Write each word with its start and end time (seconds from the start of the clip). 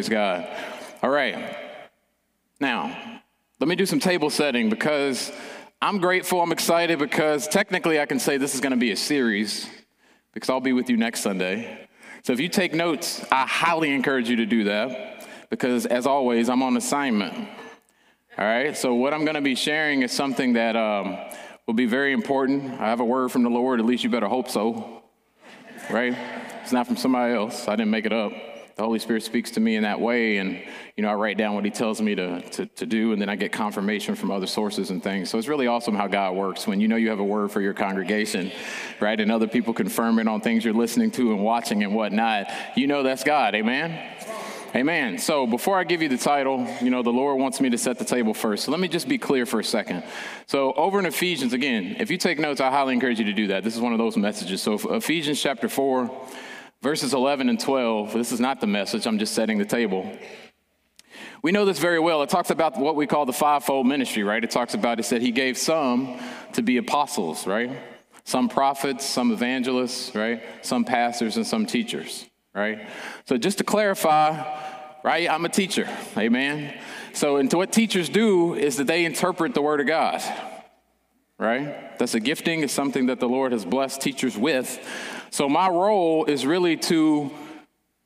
Praise 0.00 0.08
God. 0.08 0.48
All 1.02 1.10
right. 1.10 1.58
Now, 2.58 3.20
let 3.60 3.68
me 3.68 3.76
do 3.76 3.84
some 3.84 4.00
table 4.00 4.30
setting 4.30 4.70
because 4.70 5.30
I'm 5.82 5.98
grateful, 5.98 6.40
I'm 6.40 6.52
excited 6.52 6.98
because 6.98 7.46
technically 7.46 8.00
I 8.00 8.06
can 8.06 8.18
say 8.18 8.38
this 8.38 8.54
is 8.54 8.62
going 8.62 8.70
to 8.70 8.78
be 8.78 8.92
a 8.92 8.96
series 8.96 9.68
because 10.32 10.48
I'll 10.48 10.58
be 10.58 10.72
with 10.72 10.88
you 10.88 10.96
next 10.96 11.20
Sunday. 11.20 11.86
So 12.22 12.32
if 12.32 12.40
you 12.40 12.48
take 12.48 12.72
notes, 12.72 13.22
I 13.30 13.46
highly 13.46 13.92
encourage 13.92 14.30
you 14.30 14.36
to 14.36 14.46
do 14.46 14.64
that 14.64 15.28
because, 15.50 15.84
as 15.84 16.06
always, 16.06 16.48
I'm 16.48 16.62
on 16.62 16.78
assignment. 16.78 17.34
All 18.38 18.44
right, 18.46 18.74
so 18.74 18.94
what 18.94 19.12
I'm 19.12 19.26
going 19.26 19.34
to 19.34 19.42
be 19.42 19.54
sharing 19.54 20.00
is 20.00 20.12
something 20.12 20.54
that 20.54 20.76
um, 20.76 21.18
will 21.66 21.74
be 21.74 21.84
very 21.84 22.14
important. 22.14 22.80
I 22.80 22.88
have 22.88 23.00
a 23.00 23.04
word 23.04 23.30
from 23.32 23.42
the 23.42 23.50
Lord, 23.50 23.80
at 23.80 23.84
least 23.84 24.02
you 24.02 24.08
better 24.08 24.28
hope 24.28 24.48
so, 24.48 25.02
right? 25.90 26.16
It's 26.62 26.72
not 26.72 26.86
from 26.86 26.96
somebody 26.96 27.34
else, 27.34 27.68
I 27.68 27.76
didn't 27.76 27.90
make 27.90 28.06
it 28.06 28.14
up 28.14 28.32
the 28.80 28.86
Holy 28.86 28.98
Spirit 28.98 29.22
speaks 29.22 29.50
to 29.50 29.60
me 29.60 29.76
in 29.76 29.82
that 29.82 30.00
way, 30.00 30.38
and 30.38 30.58
you 30.96 31.02
know, 31.02 31.10
I 31.10 31.12
write 31.12 31.36
down 31.36 31.54
what 31.54 31.66
He 31.66 31.70
tells 31.70 32.00
me 32.00 32.14
to, 32.14 32.40
to, 32.40 32.64
to 32.64 32.86
do, 32.86 33.12
and 33.12 33.20
then 33.20 33.28
I 33.28 33.36
get 33.36 33.52
confirmation 33.52 34.14
from 34.14 34.30
other 34.30 34.46
sources 34.46 34.88
and 34.88 35.02
things. 35.02 35.28
So 35.28 35.36
it's 35.36 35.48
really 35.48 35.66
awesome 35.66 35.94
how 35.94 36.06
God 36.06 36.34
works 36.34 36.66
when 36.66 36.80
you 36.80 36.88
know 36.88 36.96
you 36.96 37.10
have 37.10 37.18
a 37.18 37.24
word 37.24 37.52
for 37.52 37.60
your 37.60 37.74
congregation, 37.74 38.50
right? 38.98 39.20
And 39.20 39.30
other 39.30 39.46
people 39.46 39.74
confirm 39.74 40.18
it 40.18 40.28
on 40.28 40.40
things 40.40 40.64
you're 40.64 40.72
listening 40.72 41.10
to 41.10 41.30
and 41.30 41.44
watching 41.44 41.82
and 41.82 41.94
whatnot. 41.94 42.50
You 42.74 42.86
know 42.86 43.02
that's 43.02 43.22
God, 43.22 43.54
amen? 43.54 44.16
Amen. 44.74 45.18
So 45.18 45.46
before 45.46 45.78
I 45.78 45.84
give 45.84 46.00
you 46.00 46.08
the 46.08 46.16
title, 46.16 46.66
you 46.80 46.88
know, 46.88 47.02
the 47.02 47.12
Lord 47.12 47.38
wants 47.38 47.60
me 47.60 47.68
to 47.68 47.76
set 47.76 47.98
the 47.98 48.04
table 48.06 48.32
first. 48.32 48.64
So 48.64 48.70
let 48.70 48.80
me 48.80 48.88
just 48.88 49.08
be 49.08 49.18
clear 49.18 49.44
for 49.44 49.60
a 49.60 49.64
second. 49.64 50.04
So 50.46 50.72
over 50.72 50.98
in 50.98 51.04
Ephesians, 51.04 51.52
again, 51.52 51.96
if 51.98 52.10
you 52.10 52.16
take 52.16 52.38
notes, 52.38 52.62
I 52.62 52.70
highly 52.70 52.94
encourage 52.94 53.18
you 53.18 53.26
to 53.26 53.32
do 53.34 53.48
that. 53.48 53.62
This 53.62 53.74
is 53.74 53.80
one 53.82 53.92
of 53.92 53.98
those 53.98 54.16
messages. 54.16 54.62
So 54.62 54.74
Ephesians 54.94 55.38
chapter 55.38 55.68
4, 55.68 56.28
Verses 56.82 57.12
11 57.12 57.50
and 57.50 57.60
12, 57.60 58.14
this 58.14 58.32
is 58.32 58.40
not 58.40 58.60
the 58.60 58.66
message, 58.66 59.06
I'm 59.06 59.18
just 59.18 59.34
setting 59.34 59.58
the 59.58 59.66
table. 59.66 60.10
We 61.42 61.52
know 61.52 61.66
this 61.66 61.78
very 61.78 61.98
well. 61.98 62.22
It 62.22 62.30
talks 62.30 62.50
about 62.50 62.78
what 62.78 62.96
we 62.96 63.06
call 63.06 63.26
the 63.26 63.34
fivefold 63.34 63.86
ministry, 63.86 64.22
right? 64.22 64.42
It 64.42 64.50
talks 64.50 64.72
about, 64.72 64.98
it 64.98 65.04
said 65.04 65.20
he 65.20 65.30
gave 65.30 65.58
some 65.58 66.18
to 66.54 66.62
be 66.62 66.78
apostles, 66.78 67.46
right? 67.46 67.70
Some 68.24 68.48
prophets, 68.48 69.04
some 69.04 69.30
evangelists, 69.30 70.14
right? 70.14 70.42
Some 70.62 70.84
pastors, 70.84 71.36
and 71.36 71.46
some 71.46 71.66
teachers, 71.66 72.26
right? 72.54 72.88
So 73.26 73.36
just 73.36 73.58
to 73.58 73.64
clarify, 73.64 74.42
right? 75.02 75.30
I'm 75.30 75.44
a 75.44 75.50
teacher, 75.50 75.88
amen? 76.16 76.78
So, 77.12 77.36
and 77.36 77.52
what 77.52 77.72
teachers 77.72 78.08
do 78.08 78.54
is 78.54 78.76
that 78.76 78.86
they 78.86 79.04
interpret 79.04 79.52
the 79.52 79.62
word 79.62 79.80
of 79.80 79.86
God, 79.86 80.22
right? 81.38 81.98
That's 81.98 82.14
a 82.14 82.20
gifting, 82.20 82.62
it's 82.62 82.72
something 82.72 83.06
that 83.06 83.20
the 83.20 83.28
Lord 83.28 83.52
has 83.52 83.64
blessed 83.66 84.00
teachers 84.00 84.36
with. 84.36 84.78
So 85.30 85.48
my 85.48 85.68
role 85.68 86.24
is 86.24 86.44
really 86.44 86.76
to 86.76 87.30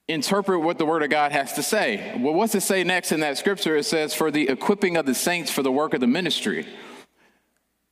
interpret 0.09 0.61
what 0.61 0.77
the 0.77 0.85
Word 0.85 1.03
of 1.03 1.09
God 1.09 1.33
has 1.33 1.55
to 1.55 1.63
say. 1.63 2.19
Well, 2.19 2.35
what's 2.35 2.55
it 2.55 2.61
say 2.61 2.85
next 2.85 3.13
in 3.13 3.21
that 3.21 3.39
scripture? 3.39 3.77
It 3.77 3.85
says, 3.85 4.13
for 4.13 4.31
the 4.31 4.49
equipping 4.51 4.99
of 4.99 5.07
the 5.07 5.15
saints 5.15 5.51
for 5.51 5.63
the 5.63 5.73
work 5.73 5.95
of 5.95 6.01
the 6.01 6.07
ministry, 6.07 6.69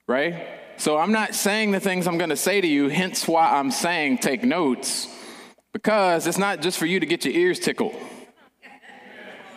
right? 0.07 0.47
So 0.77 0.99
I'm 0.99 1.13
not 1.13 1.35
saying 1.35 1.71
the 1.71 1.81
things 1.81 2.07
I'm 2.07 2.19
going 2.19 2.31
to 2.31 2.37
say 2.37 2.61
to 2.61 2.67
you, 2.67 2.89
hence 2.89 3.27
why 3.27 3.59
I'm 3.59 3.71
saying 3.71 4.19
take 4.19 4.45
notes, 4.45 5.09
because 5.73 6.27
it's 6.27 6.39
not 6.39 6.61
just 6.61 6.79
for 6.79 6.87
you 6.87 7.01
to 7.01 7.07
get 7.07 7.25
your 7.25 7.35
ears 7.35 7.59
tickled. 7.59 7.95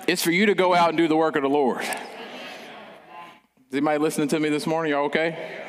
It's 0.07 0.23
for 0.23 0.31
you 0.31 0.45
to 0.45 0.55
go 0.55 0.73
out 0.73 0.89
and 0.89 0.97
do 0.97 1.09
the 1.09 1.17
work 1.17 1.35
of 1.35 1.41
the 1.41 1.49
Lord. 1.49 1.81
Is 1.81 3.73
anybody 3.73 3.97
listening 3.97 4.29
to 4.29 4.39
me 4.39 4.47
this 4.47 4.65
morning? 4.65 4.91
Y'all 4.91 5.05
okay? 5.05 5.65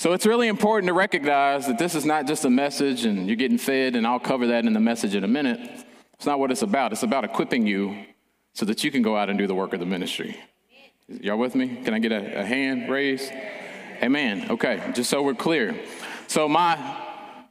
So 0.00 0.14
it's 0.14 0.24
really 0.24 0.48
important 0.48 0.86
to 0.86 0.94
recognize 0.94 1.66
that 1.66 1.76
this 1.76 1.94
is 1.94 2.06
not 2.06 2.26
just 2.26 2.46
a 2.46 2.48
message 2.48 3.04
and 3.04 3.26
you're 3.26 3.36
getting 3.36 3.58
fed, 3.58 3.96
and 3.96 4.06
I'll 4.06 4.18
cover 4.18 4.46
that 4.46 4.64
in 4.64 4.72
the 4.72 4.80
message 4.80 5.14
in 5.14 5.24
a 5.24 5.28
minute. 5.28 5.60
It's 6.14 6.24
not 6.24 6.38
what 6.38 6.50
it's 6.50 6.62
about. 6.62 6.92
It's 6.92 7.02
about 7.02 7.24
equipping 7.24 7.66
you 7.66 8.06
so 8.54 8.64
that 8.64 8.82
you 8.82 8.90
can 8.90 9.02
go 9.02 9.14
out 9.14 9.28
and 9.28 9.38
do 9.38 9.46
the 9.46 9.54
work 9.54 9.74
of 9.74 9.80
the 9.80 9.84
ministry. 9.84 10.40
Y'all 11.06 11.36
with 11.36 11.54
me? 11.54 11.82
Can 11.84 11.92
I 11.92 11.98
get 11.98 12.12
a, 12.12 12.40
a 12.40 12.42
hand 12.42 12.88
raised? 12.88 13.30
Amen. 14.02 14.46
Okay, 14.48 14.90
just 14.94 15.10
so 15.10 15.22
we're 15.22 15.34
clear. 15.34 15.78
So, 16.28 16.48
my 16.48 16.78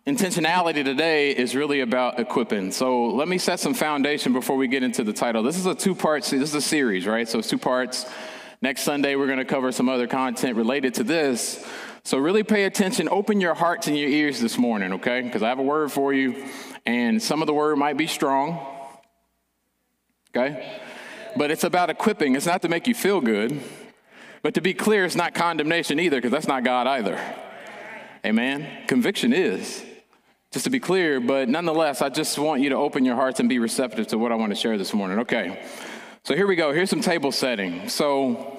intentionality 0.07 0.83
today 0.83 1.29
is 1.29 1.55
really 1.55 1.81
about 1.81 2.19
equipping. 2.19 2.71
So, 2.71 3.09
let 3.09 3.27
me 3.27 3.37
set 3.37 3.59
some 3.59 3.75
foundation 3.75 4.33
before 4.33 4.55
we 4.57 4.67
get 4.67 4.81
into 4.81 5.03
the 5.03 5.13
title. 5.13 5.43
This 5.43 5.55
is 5.59 5.67
a 5.67 5.75
two 5.75 5.93
part, 5.93 6.23
this 6.23 6.33
is 6.33 6.55
a 6.55 6.61
series, 6.61 7.05
right? 7.05 7.29
So, 7.29 7.37
it's 7.37 7.47
two 7.47 7.59
parts. 7.59 8.07
Next 8.59 8.81
Sunday, 8.81 9.15
we're 9.15 9.27
going 9.27 9.37
to 9.37 9.45
cover 9.45 9.71
some 9.71 9.87
other 9.87 10.07
content 10.07 10.57
related 10.57 10.95
to 10.95 11.03
this. 11.03 11.63
So, 12.03 12.17
really 12.17 12.43
pay 12.43 12.63
attention. 12.63 13.09
Open 13.09 13.41
your 13.41 13.53
hearts 13.53 13.87
and 13.87 13.97
your 13.97 14.09
ears 14.09 14.39
this 14.39 14.57
morning, 14.57 14.93
okay? 14.93 15.21
Because 15.21 15.43
I 15.43 15.49
have 15.49 15.59
a 15.59 15.63
word 15.63 15.91
for 15.91 16.13
you, 16.13 16.45
and 16.85 17.21
some 17.21 17.41
of 17.41 17.47
the 17.47 17.53
word 17.53 17.77
might 17.77 17.97
be 17.97 18.07
strong, 18.07 18.65
okay? 20.35 20.79
But 21.35 21.51
it's 21.51 21.63
about 21.63 21.89
equipping. 21.89 22.35
It's 22.35 22.45
not 22.45 22.61
to 22.63 22.69
make 22.69 22.87
you 22.87 22.95
feel 22.95 23.21
good, 23.21 23.61
but 24.41 24.53
to 24.55 24.61
be 24.61 24.73
clear, 24.73 25.05
it's 25.05 25.15
not 25.15 25.33
condemnation 25.33 25.99
either, 25.99 26.17
because 26.17 26.31
that's 26.31 26.47
not 26.47 26.63
God 26.63 26.87
either. 26.87 27.19
Amen? 28.25 28.67
Conviction 28.87 29.33
is. 29.33 29.85
Just 30.51 30.65
to 30.65 30.71
be 30.71 30.79
clear, 30.79 31.19
but 31.19 31.47
nonetheless, 31.47 32.01
I 32.01 32.09
just 32.09 32.39
want 32.39 32.61
you 32.61 32.69
to 32.69 32.75
open 32.75 33.05
your 33.05 33.15
hearts 33.15 33.39
and 33.39 33.47
be 33.47 33.59
receptive 33.59 34.07
to 34.07 34.17
what 34.17 34.31
I 34.31 34.35
want 34.35 34.51
to 34.51 34.55
share 34.55 34.79
this 34.79 34.93
morning. 34.93 35.19
Okay, 35.19 35.63
so 36.23 36.35
here 36.35 36.47
we 36.47 36.55
go. 36.55 36.73
Here's 36.73 36.89
some 36.89 37.01
table 37.01 37.31
setting. 37.31 37.87
So, 37.87 38.58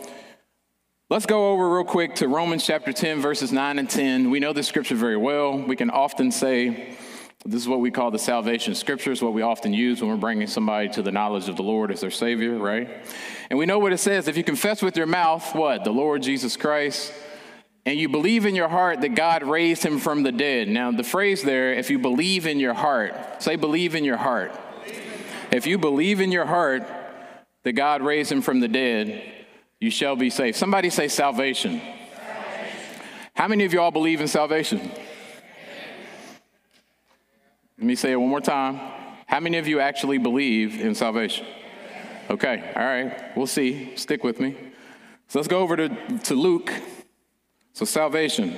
Let's 1.11 1.27
go 1.27 1.51
over 1.51 1.69
real 1.69 1.83
quick 1.83 2.15
to 2.17 2.29
Romans 2.29 2.65
chapter 2.65 2.93
10, 2.93 3.21
verses 3.21 3.51
9 3.51 3.81
and 3.81 3.91
10. 3.91 4.31
We 4.31 4.39
know 4.39 4.53
this 4.53 4.69
scripture 4.69 4.95
very 4.95 5.17
well. 5.17 5.59
We 5.59 5.75
can 5.75 5.91
often 5.91 6.31
say, 6.31 6.95
this 7.45 7.61
is 7.61 7.67
what 7.67 7.81
we 7.81 7.91
call 7.91 8.13
the 8.13 8.19
salvation 8.21 8.77
scripture." 8.77 9.17
scriptures, 9.17 9.21
what 9.21 9.33
we 9.33 9.43
often 9.43 9.75
use 9.75 10.01
when 10.01 10.09
we're 10.09 10.17
bringing 10.17 10.47
somebody 10.47 10.89
to 10.91 11.03
the 11.03 11.11
knowledge 11.11 11.49
of 11.49 11.57
the 11.57 11.65
Lord 11.65 11.91
as 11.91 12.01
their 12.01 12.13
Savior, 12.13 12.57
right? 12.59 12.89
And 13.51 13.59
we 13.59 13.67
know 13.67 13.81
what 13.81 13.93
it 13.93 13.99
says. 13.99 14.29
If 14.29 14.37
you 14.37 14.45
confess 14.45 14.83
with 14.83 14.97
your 14.97 15.09
mouth, 15.09 15.53
what? 15.53 15.83
The 15.83 15.91
Lord 15.91 16.23
Jesus 16.23 16.57
Christ, 16.57 17.13
and 17.85 17.99
you 17.99 18.09
believe 18.09 18.47
in 18.47 18.55
your 18.55 18.69
heart 18.69 19.01
that 19.01 19.17
God 19.17 19.43
raised 19.43 19.83
him 19.83 19.99
from 19.99 20.23
the 20.23 20.31
dead. 20.31 20.69
Now, 20.69 20.93
the 20.93 21.03
phrase 21.03 21.43
there, 21.43 21.73
if 21.73 21.91
you 21.91 21.99
believe 21.99 22.47
in 22.47 22.61
your 22.61 22.75
heart, 22.75 23.43
say, 23.43 23.57
believe 23.57 23.97
in 23.97 24.05
your 24.05 24.17
heart. 24.17 24.53
If 25.51 25.67
you 25.67 25.77
believe 25.77 26.21
in 26.21 26.31
your 26.31 26.47
heart 26.47 26.87
that 27.65 27.73
God 27.73 28.01
raised 28.01 28.31
him 28.31 28.43
from 28.43 28.61
the 28.61 28.69
dead, 28.69 29.40
you 29.81 29.91
shall 29.91 30.15
be 30.15 30.31
saved. 30.31 30.57
Somebody 30.57 30.91
say 30.91 31.09
salvation. 31.09 31.81
salvation. 31.81 33.03
How 33.35 33.49
many 33.49 33.65
of 33.65 33.73
y'all 33.73 33.91
believe 33.91 34.21
in 34.21 34.29
salvation? 34.29 34.79
Let 37.79 37.87
me 37.87 37.95
say 37.95 38.13
it 38.13 38.17
one 38.17 38.29
more 38.29 38.43
time. 38.43 38.79
How 39.27 39.41
many 39.41 39.57
of 39.57 39.67
you 39.67 39.81
actually 39.81 40.19
believe 40.19 40.81
in 40.81 40.95
salvation? 40.95 41.47
Okay, 42.29 42.73
all 42.77 42.83
right, 42.83 43.37
we'll 43.37 43.47
see. 43.47 43.97
Stick 43.97 44.23
with 44.23 44.39
me. 44.39 44.57
So 45.29 45.39
let's 45.39 45.49
go 45.49 45.61
over 45.61 45.77
to, 45.77 45.89
to 46.25 46.35
Luke. 46.35 46.71
So, 47.73 47.85
salvation 47.85 48.51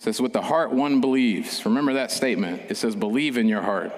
it 0.00 0.04
says, 0.04 0.20
with 0.20 0.32
the 0.32 0.42
heart 0.42 0.72
one 0.72 1.00
believes. 1.00 1.64
Remember 1.64 1.92
that 1.94 2.10
statement. 2.10 2.62
It 2.70 2.76
says, 2.76 2.96
believe 2.96 3.36
in 3.36 3.48
your 3.48 3.62
heart. 3.62 3.92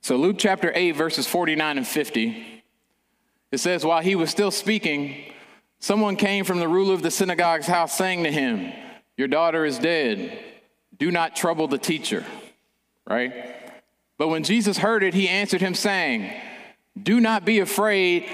So, 0.00 0.16
Luke 0.16 0.36
chapter 0.38 0.72
8, 0.74 0.92
verses 0.92 1.26
49 1.26 1.78
and 1.78 1.86
50. 1.86 2.49
It 3.52 3.58
says, 3.58 3.84
While 3.84 4.02
he 4.02 4.14
was 4.14 4.30
still 4.30 4.50
speaking, 4.50 5.32
someone 5.78 6.16
came 6.16 6.44
from 6.44 6.58
the 6.58 6.68
ruler 6.68 6.94
of 6.94 7.02
the 7.02 7.10
synagogue's 7.10 7.66
house 7.66 7.96
saying 7.96 8.24
to 8.24 8.32
him, 8.32 8.72
Your 9.16 9.28
daughter 9.28 9.64
is 9.64 9.78
dead. 9.78 10.38
Do 10.98 11.10
not 11.10 11.34
trouble 11.34 11.66
the 11.68 11.78
teacher. 11.78 12.24
Right? 13.08 13.56
But 14.18 14.28
when 14.28 14.44
Jesus 14.44 14.78
heard 14.78 15.02
it, 15.02 15.14
he 15.14 15.28
answered 15.28 15.60
him, 15.60 15.74
saying, 15.74 16.30
Do 17.02 17.20
not 17.20 17.44
be 17.44 17.60
afraid, 17.60 18.28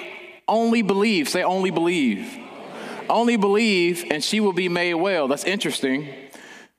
only 0.49 0.82
believe. 0.82 1.28
Say, 1.28 1.43
only 1.43 1.71
believe. 1.71 2.38
Only 3.09 3.37
believe, 3.37 4.05
and 4.10 4.22
she 4.22 4.41
will 4.41 4.53
be 4.53 4.69
made 4.69 4.94
well. 4.94 5.29
That's 5.29 5.44
interesting 5.44 6.12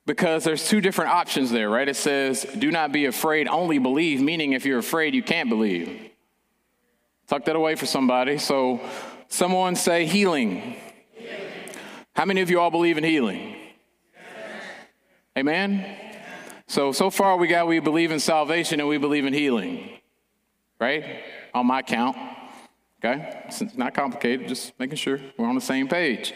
because 0.06 0.44
there's 0.44 0.68
two 0.68 0.82
different 0.82 1.12
options 1.12 1.52
there, 1.52 1.70
right? 1.70 1.88
It 1.88 1.96
says, 1.96 2.46
Do 2.58 2.70
not 2.70 2.92
be 2.92 3.06
afraid, 3.06 3.48
only 3.48 3.78
believe, 3.78 4.22
meaning 4.22 4.54
if 4.54 4.66
you're 4.66 4.80
afraid, 4.80 5.16
you 5.16 5.24
can't 5.24 5.50
believe. 5.50 6.12
Tuck 7.28 7.44
that 7.46 7.56
away 7.58 7.76
for 7.76 7.86
somebody. 7.86 8.38
So, 8.38 8.80
someone 9.28 9.76
say 9.76 10.06
healing. 10.06 10.78
healing. 11.14 11.52
How 12.16 12.24
many 12.24 12.40
of 12.40 12.50
you 12.50 12.60
all 12.62 12.72
believe 12.72 12.98
in 12.98 13.04
healing? 13.04 13.56
Yes. 14.16 14.64
Amen? 15.38 15.98
So, 16.68 16.94
so 16.94 17.10
far 17.10 17.36
we 17.36 17.48
got 17.48 17.68
we 17.68 17.80
believe 17.80 18.12
in 18.12 18.20
salvation 18.22 18.80
and 18.80 18.88
we 18.88 18.98
believe 18.98 19.26
in 19.26 19.34
healing, 19.34 19.90
right? 20.80 21.22
On 21.54 21.66
my 21.66 21.82
count. 21.82 22.18
Okay? 23.04 23.44
It's 23.46 23.76
not 23.76 23.94
complicated, 23.94 24.48
just 24.48 24.78
making 24.80 24.96
sure 24.96 25.20
we're 25.38 25.48
on 25.48 25.56
the 25.56 25.62
same 25.62 25.90
page. 25.90 26.34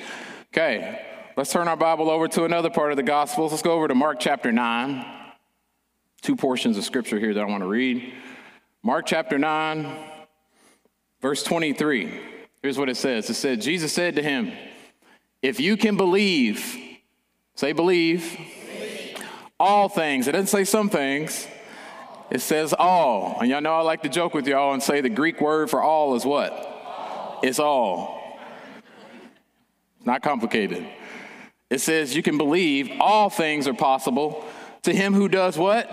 Okay, 0.54 1.02
let's 1.38 1.52
turn 1.52 1.70
our 1.70 1.78
Bible 1.78 2.10
over 2.10 2.28
to 2.28 2.44
another 2.44 2.70
part 2.70 2.92
of 2.92 2.98
the 2.98 3.04
Gospels. 3.04 3.52
Let's 3.52 3.64
go 3.64 3.72
over 3.72 3.88
to 3.88 3.96
Mark 3.96 4.20
chapter 4.20 4.52
9. 4.52 5.06
Two 6.22 6.36
portions 6.36 6.78
of 6.78 6.84
scripture 6.84 7.18
here 7.18 7.34
that 7.34 7.42
I 7.42 7.46
want 7.46 7.64
to 7.64 7.68
read. 7.68 8.14
Mark 8.84 9.06
chapter 9.06 9.40
9 9.40 10.11
Verse 11.22 11.44
23, 11.44 12.20
here's 12.64 12.80
what 12.80 12.90
it 12.90 12.98
says 12.98 13.30
it 13.30 13.36
said, 13.36 13.62
Jesus 13.62 13.94
said 13.94 14.16
to 14.16 14.24
him, 14.24 14.52
If 15.42 15.60
you 15.60 15.78
can 15.78 15.96
believe, 15.96 16.76
say 17.56 17.74
believe, 17.74 18.38
all 19.60 19.88
things, 19.88 20.28
it 20.28 20.32
doesn't 20.32 20.48
say 20.48 20.64
some 20.64 20.90
things, 20.90 21.48
It 22.32 22.42
says 22.42 22.74
all. 22.74 23.38
And 23.40 23.50
y'all 23.50 23.62
know 23.62 23.74
I 23.74 23.82
like 23.82 24.02
to 24.04 24.10
joke 24.10 24.34
with 24.34 24.48
y'all 24.48 24.74
and 24.74 24.82
say 24.82 25.02
the 25.02 25.10
Greek 25.10 25.42
word 25.42 25.70
for 25.70 25.84
all 25.84 26.16
is 26.16 26.26
what? 26.26 26.52
All. 26.54 27.40
It's 27.44 27.60
all. 27.60 28.40
Not 30.04 30.24
complicated. 30.24 30.88
It 31.70 31.82
says 31.82 32.16
you 32.16 32.24
can 32.24 32.38
believe 32.38 32.90
all 33.00 33.30
things 33.30 33.68
are 33.68 33.74
possible 33.74 34.44
to 34.84 34.94
him 34.94 35.14
who 35.14 35.28
does 35.28 35.58
what? 35.58 35.88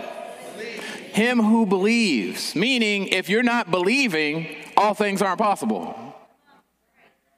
Believe. 0.56 0.82
Him 1.12 1.40
who 1.40 1.66
believes. 1.66 2.54
Meaning, 2.54 3.08
if 3.08 3.28
you're 3.28 3.42
not 3.42 3.70
believing, 3.70 4.46
all 4.78 4.94
things 4.94 5.20
are 5.22 5.32
impossible. 5.32 6.14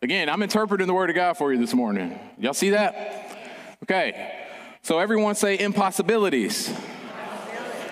Again, 0.02 0.28
I'm 0.28 0.42
interpreting 0.42 0.86
the 0.86 0.94
word 0.94 1.10
of 1.10 1.16
God 1.16 1.38
for 1.38 1.52
you 1.52 1.58
this 1.58 1.74
morning. 1.74 2.18
Y'all 2.38 2.54
see 2.54 2.70
that? 2.70 3.78
Okay. 3.82 4.34
So 4.82 4.98
everyone 4.98 5.34
say 5.34 5.58
impossibilities. 5.58 6.72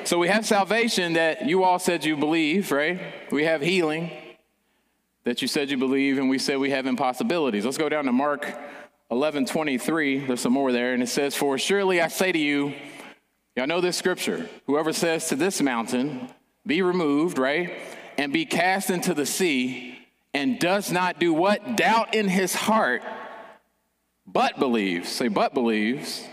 So 0.04 0.18
we 0.18 0.28
have 0.28 0.46
salvation 0.46 1.14
that 1.14 1.46
you 1.46 1.64
all 1.64 1.78
said 1.78 2.04
you 2.04 2.16
believe, 2.16 2.72
right? 2.72 3.00
We 3.30 3.44
have 3.44 3.60
healing 3.60 4.10
that 5.24 5.42
you 5.42 5.48
said 5.48 5.70
you 5.70 5.76
believe, 5.76 6.16
and 6.18 6.30
we 6.30 6.38
said 6.38 6.58
we 6.58 6.70
have 6.70 6.86
impossibilities. 6.86 7.64
Let's 7.64 7.76
go 7.76 7.90
down 7.90 8.04
to 8.04 8.12
Mark 8.12 8.46
11 9.10 9.46
23. 9.46 10.26
There's 10.26 10.40
some 10.40 10.52
more 10.52 10.72
there, 10.72 10.94
and 10.94 11.02
it 11.02 11.08
says, 11.08 11.34
For 11.34 11.58
surely 11.58 12.00
I 12.00 12.08
say 12.08 12.32
to 12.32 12.38
you, 12.38 12.74
y'all 13.54 13.66
know 13.66 13.82
this 13.82 13.96
scripture, 13.96 14.48
whoever 14.66 14.92
says 14.92 15.28
to 15.28 15.36
this 15.36 15.60
mountain, 15.60 16.30
Be 16.66 16.80
removed, 16.80 17.38
right? 17.38 17.72
And 18.18 18.32
be 18.32 18.44
cast 18.44 18.90
into 18.90 19.14
the 19.14 19.24
sea, 19.24 19.96
and 20.34 20.58
does 20.58 20.92
not 20.92 21.18
do 21.18 21.32
what? 21.32 21.76
Doubt 21.76 22.14
in 22.14 22.28
his 22.28 22.54
heart, 22.54 23.02
but 24.26 24.58
believes, 24.58 25.08
say, 25.08 25.28
but 25.28 25.54
believes, 25.54 26.26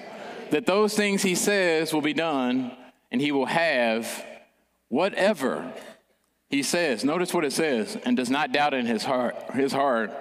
that 0.49 0.65
those 0.65 0.95
things 0.95 1.21
he 1.21 1.35
says 1.35 1.93
will 1.93 2.01
be 2.01 2.13
done 2.13 2.75
and 3.11 3.21
he 3.21 3.31
will 3.31 3.45
have 3.45 4.25
whatever 4.89 5.71
he 6.49 6.63
says. 6.63 7.03
Notice 7.03 7.33
what 7.33 7.45
it 7.45 7.53
says, 7.53 7.97
and 8.03 8.17
does 8.17 8.29
not 8.29 8.51
doubt 8.51 8.73
in 8.73 8.85
his 8.85 9.03
heart, 9.03 9.35
his 9.53 9.71
heart, 9.71 10.11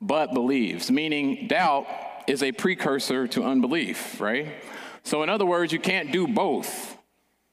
but 0.00 0.32
believes. 0.34 0.90
Meaning, 0.90 1.46
doubt 1.48 1.86
is 2.26 2.42
a 2.42 2.52
precursor 2.52 3.26
to 3.28 3.44
unbelief, 3.44 4.20
right? 4.20 4.54
So, 5.02 5.22
in 5.22 5.28
other 5.28 5.46
words, 5.46 5.72
you 5.72 5.78
can't 5.78 6.12
do 6.12 6.28
both. 6.28 6.96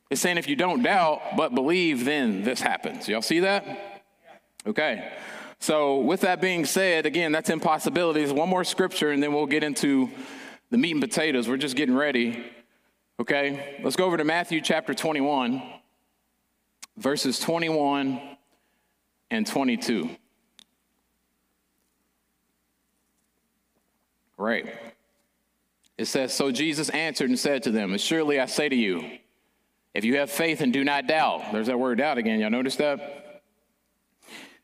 It's 0.09 0.21
saying 0.21 0.37
if 0.37 0.47
you 0.47 0.55
don't 0.55 0.81
doubt 0.81 1.21
but 1.37 1.53
believe, 1.53 2.05
then 2.05 2.43
this 2.43 2.61
happens. 2.61 3.07
Y'all 3.07 3.21
see 3.21 3.41
that? 3.41 4.03
Okay. 4.65 5.11
So, 5.59 5.99
with 5.99 6.21
that 6.21 6.39
being 6.39 6.65
said, 6.65 7.05
again, 7.05 7.31
that's 7.31 7.49
impossibilities. 7.49 8.31
One 8.31 8.47
more 8.47 8.63
scripture, 8.63 9.11
and 9.11 9.21
then 9.21 9.33
we'll 9.33 9.45
get 9.45 9.63
into 9.63 10.09
the 10.69 10.77
meat 10.77 10.91
and 10.91 11.01
potatoes. 11.01 11.49
We're 11.49 11.57
just 11.57 11.75
getting 11.75 11.95
ready. 11.95 12.45
Okay, 13.19 13.77
let's 13.83 13.97
go 13.97 14.05
over 14.05 14.15
to 14.15 14.23
Matthew 14.23 14.61
chapter 14.61 14.93
21, 14.93 15.61
verses 16.95 17.39
21 17.39 18.21
and 19.29 19.45
22. 19.45 20.09
Right. 24.37 24.73
It 25.97 26.05
says, 26.05 26.33
So 26.33 26.49
Jesus 26.49 26.87
answered 26.89 27.29
and 27.29 27.37
said 27.37 27.63
to 27.63 27.71
them, 27.71 27.97
Surely 27.97 28.39
I 28.39 28.45
say 28.45 28.69
to 28.69 28.75
you, 28.75 29.19
if 29.93 30.05
you 30.05 30.17
have 30.17 30.29
faith 30.29 30.61
and 30.61 30.71
do 30.71 30.83
not 30.83 31.07
doubt, 31.07 31.51
there's 31.51 31.67
that 31.67 31.79
word 31.79 31.97
doubt 31.97 32.17
again. 32.17 32.39
Y'all 32.39 32.49
notice 32.49 32.75
that? 32.77 33.41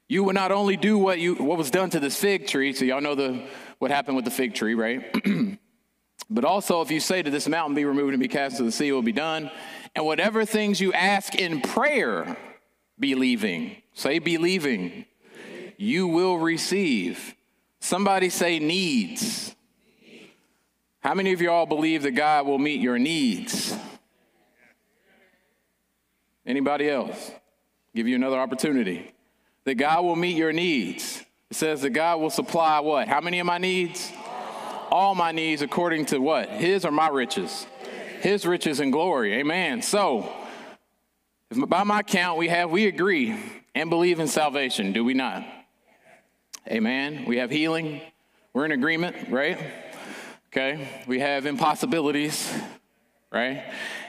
You 0.07 0.24
will 0.24 0.33
not 0.33 0.51
only 0.51 0.77
do 0.77 0.98
what 0.98 1.19
you 1.19 1.36
what 1.36 1.57
was 1.57 1.72
done 1.72 1.89
to 1.92 2.00
this 2.00 2.16
fig 2.16 2.48
tree, 2.48 2.74
so 2.74 2.86
y'all 2.86 3.01
know 3.01 3.16
the 3.16 3.44
what 3.80 3.92
happened 3.92 4.16
with 4.16 4.25
the 4.25 4.31
fig 4.31 4.54
tree, 4.54 4.75
right? 4.75 5.04
But 6.30 6.44
also, 6.44 6.81
if 6.81 6.89
you 6.89 7.00
say 7.00 7.22
to 7.22 7.30
this 7.30 7.48
mountain, 7.48 7.75
be 7.75 7.86
removed 7.86 8.13
and 8.13 8.19
be 8.19 8.27
cast 8.27 8.54
into 8.54 8.63
the 8.63 8.72
sea, 8.72 8.89
it 8.89 8.94
will 8.94 9.01
be 9.01 9.12
done. 9.12 9.51
And 9.95 10.06
whatever 10.06 10.44
things 10.44 10.81
you 10.81 10.92
ask 10.92 11.36
in 11.36 11.62
prayer, 11.62 12.36
believing, 13.00 13.77
say 13.94 14.19
believing, 14.19 15.06
you 15.77 16.07
will 16.07 16.38
receive. 16.38 17.36
Somebody 17.80 18.30
say 18.30 18.57
needs. 18.60 19.56
How 21.01 21.13
many 21.13 21.33
of 21.33 21.42
you 21.42 21.51
all 21.51 21.68
believe 21.68 22.01
that 22.04 22.12
God 22.12 22.48
will 22.48 22.57
meet 22.57 22.81
your 22.81 22.98
needs? 22.98 23.77
Anybody 26.46 26.90
else? 26.90 27.32
Give 27.96 28.08
you 28.08 28.16
another 28.16 28.40
opportunity. 28.40 29.12
That 29.64 29.76
God 29.76 30.04
will 30.04 30.16
meet 30.16 30.38
your 30.38 30.54
needs. 30.54 31.24
It 31.50 31.58
says 31.58 31.82
that 31.82 31.92
God 31.92 32.20
will 32.20 32.30
supply 32.30 32.80
what? 32.80 33.08
How 33.08 33.22
many 33.22 33.40
of 33.40 33.46
my 33.46 33.58
needs? 33.58 34.12
all 34.92 35.16
my 35.16 35.32
needs 35.32 35.62
according 35.62 36.06
to 36.08 36.20
what? 36.20 36.50
His 36.50 36.86
or 36.86 36.92
my 36.92 37.10
riches? 37.10 37.68
His 38.22 38.46
riches 38.46 38.80
and 38.80 38.92
glory. 38.92 39.34
Amen. 39.34 39.82
So, 39.82 40.34
by 41.68 41.84
my 41.84 42.02
count, 42.02 42.38
we 42.38 42.48
have, 42.48 42.72
we 42.72 42.88
agree 42.88 43.38
and 43.76 43.90
believe 43.90 44.20
in 44.20 44.28
salvation, 44.28 44.94
do 44.94 45.04
we 45.04 45.14
not? 45.14 45.46
Amen. 46.68 47.26
We 47.28 47.38
have 47.38 47.52
healing. 47.52 48.02
We're 48.54 48.66
in 48.66 48.72
agreement, 48.72 49.30
right? 49.30 49.60
Okay. 50.48 50.88
We 51.08 51.20
have 51.20 51.46
impossibilities, 51.46 52.52
right? 53.32 53.66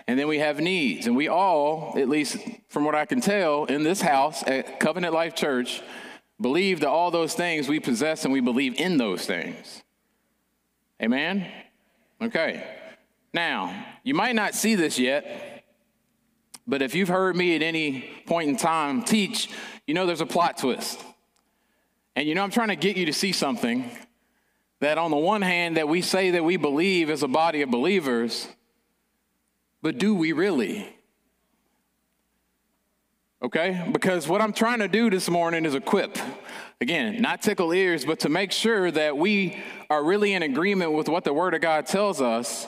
And 0.08 0.18
then 0.18 0.28
we 0.28 0.38
have 0.38 0.60
needs. 0.60 1.06
And 1.06 1.16
we 1.16 1.28
all, 1.28 1.94
at 1.96 2.08
least 2.08 2.36
from 2.68 2.84
what 2.84 2.94
I 2.94 3.06
can 3.06 3.20
tell, 3.20 3.64
in 3.64 3.82
this 3.82 4.00
house 4.00 4.42
at 4.46 4.78
Covenant 4.78 5.12
Life 5.12 5.34
Church, 5.34 5.82
believe 6.40 6.80
that 6.80 6.88
all 6.88 7.10
those 7.10 7.34
things 7.34 7.68
we 7.68 7.80
possess 7.80 8.24
and 8.24 8.32
we 8.32 8.40
believe 8.40 8.78
in 8.78 8.98
those 8.98 9.26
things. 9.26 9.82
Amen? 11.02 11.46
Okay. 12.22 12.64
Now, 13.32 13.84
you 14.02 14.14
might 14.14 14.34
not 14.34 14.54
see 14.54 14.76
this 14.76 14.98
yet, 14.98 15.64
but 16.66 16.82
if 16.82 16.94
you've 16.94 17.08
heard 17.08 17.36
me 17.36 17.54
at 17.54 17.62
any 17.62 18.08
point 18.26 18.48
in 18.48 18.56
time 18.56 19.02
teach, 19.02 19.48
you 19.86 19.94
know 19.94 20.06
there's 20.06 20.20
a 20.20 20.26
plot 20.26 20.56
twist. 20.58 21.02
And 22.14 22.26
you 22.26 22.34
know, 22.34 22.42
I'm 22.42 22.50
trying 22.50 22.68
to 22.68 22.76
get 22.76 22.96
you 22.96 23.06
to 23.06 23.12
see 23.12 23.32
something 23.32 23.90
that 24.80 24.98
on 24.98 25.10
the 25.10 25.16
one 25.16 25.42
hand 25.42 25.76
that 25.76 25.88
we 25.88 26.00
say 26.00 26.30
that 26.30 26.44
we 26.44 26.56
believe 26.56 27.10
as 27.10 27.22
a 27.22 27.28
body 27.28 27.62
of 27.62 27.70
believers, 27.70 28.48
but 29.86 29.98
do 29.98 30.16
we 30.16 30.32
really? 30.32 30.92
Okay? 33.40 33.88
Because 33.92 34.26
what 34.26 34.42
I'm 34.42 34.52
trying 34.52 34.80
to 34.80 34.88
do 34.88 35.10
this 35.10 35.30
morning 35.30 35.64
is 35.64 35.76
equip. 35.76 36.18
Again, 36.80 37.22
not 37.22 37.40
tickle 37.40 37.72
ears, 37.72 38.04
but 38.04 38.18
to 38.20 38.28
make 38.28 38.50
sure 38.50 38.90
that 38.90 39.16
we 39.16 39.62
are 39.88 40.02
really 40.02 40.32
in 40.32 40.42
agreement 40.42 40.90
with 40.90 41.08
what 41.08 41.22
the 41.22 41.32
Word 41.32 41.54
of 41.54 41.60
God 41.60 41.86
tells 41.86 42.20
us 42.20 42.66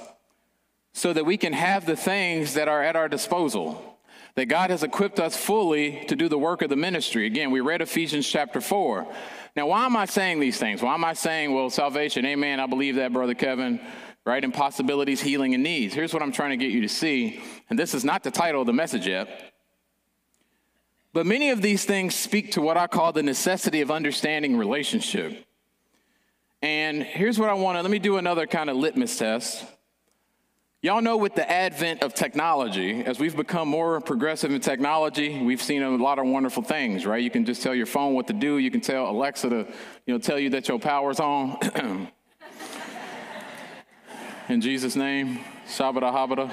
so 0.93 1.13
that 1.13 1.27
we 1.27 1.37
can 1.37 1.53
have 1.53 1.87
the 1.87 1.97
things 1.97 2.55
that 2.55 2.69
are 2.69 2.85
at 2.85 2.95
our 2.95 3.09
disposal. 3.09 3.99
That 4.37 4.47
God 4.47 4.71
has 4.71 4.85
equipped 4.85 5.19
us 5.19 5.37
fully 5.37 6.05
to 6.07 6.15
do 6.15 6.29
the 6.29 6.39
work 6.39 6.63
of 6.63 6.71
the 6.71 6.77
ministry. 6.77 7.27
Again, 7.27 7.51
we 7.51 7.59
read 7.59 7.83
Ephesians 7.83 8.29
chapter 8.29 8.61
4. 8.61 9.13
Now, 9.57 9.67
why 9.67 9.87
am 9.87 9.97
I 9.97 10.05
saying 10.05 10.39
these 10.39 10.59
things? 10.59 10.83
Why 10.83 10.95
am 10.95 11.05
I 11.05 11.15
saying, 11.15 11.53
well, 11.53 11.69
salvation, 11.69 12.25
amen, 12.27 12.61
I 12.61 12.67
believe 12.67 12.95
that, 12.95 13.13
Brother 13.13 13.35
Kevin, 13.35 13.81
right? 14.29 14.45
Impossibilities, 14.45 15.23
healing, 15.23 15.55
and 15.55 15.63
needs. 15.63 15.95
Here's 15.95 16.13
what 16.13 16.23
I'm 16.23 16.33
trying 16.33 16.51
to 16.51 16.59
get 16.59 16.71
you 16.71 16.83
to 16.83 16.89
see, 16.89 17.41
and 17.71 17.79
this 17.79 17.95
is 17.95 18.05
not 18.05 18.23
the 18.23 18.31
title 18.31 18.61
of 18.61 18.67
the 18.67 18.75
message 18.75 19.07
yet. 19.07 19.55
But 21.15 21.25
many 21.25 21.49
of 21.49 21.63
these 21.63 21.87
things 21.87 22.15
speak 22.15 22.53
to 22.53 22.61
what 22.61 22.77
I 22.77 22.89
call 22.89 23.13
the 23.13 23.23
necessity 23.23 23.81
of 23.81 23.91
understanding 23.91 24.59
relationship. 24.59 25.47
And 26.61 27.03
here's 27.03 27.39
what 27.39 27.49
I 27.49 27.55
want 27.55 27.79
to 27.79 27.83
let 27.83 27.91
me 27.91 27.99
do 27.99 28.19
another 28.19 28.47
kind 28.47 28.69
of 28.69 28.77
litmus 28.77 29.17
test. 29.17 29.65
Y'all 30.83 31.01
know 31.01 31.17
with 31.17 31.35
the 31.35 31.51
advent 31.51 32.03
of 32.03 32.13
technology, 32.13 33.03
as 33.03 33.19
we've 33.19 33.35
become 33.35 33.67
more 33.67 33.99
progressive 34.03 34.53
in 34.53 34.61
technology, 34.61 35.43
we've 35.43 35.63
seen 35.63 35.83
a 35.83 35.91
lot 35.97 36.19
of 36.19 36.27
wonderful 36.27 36.63
things, 36.63 37.07
right? 37.07 37.23
You 37.23 37.31
can 37.31 37.47
just 37.47 37.63
tell 37.63 37.75
your 37.75 37.87
phone 37.87 38.13
what 38.13 38.27
to 38.27 38.35
do. 38.35 38.59
You 38.59 38.71
can 38.71 38.83
tell 38.83 39.09
Alexa 39.09 39.49
to, 39.49 39.57
you 40.05 40.15
know, 40.15 40.19
tell 40.19 40.39
you 40.39 40.51
that 40.51 40.69
your 40.69 40.79
power's 40.79 41.19
on. 41.19 42.09
in 44.49 44.61
Jesus' 44.61 44.97
name, 44.97 45.41
Shabbat 45.67 46.03
Habada. 46.03 46.53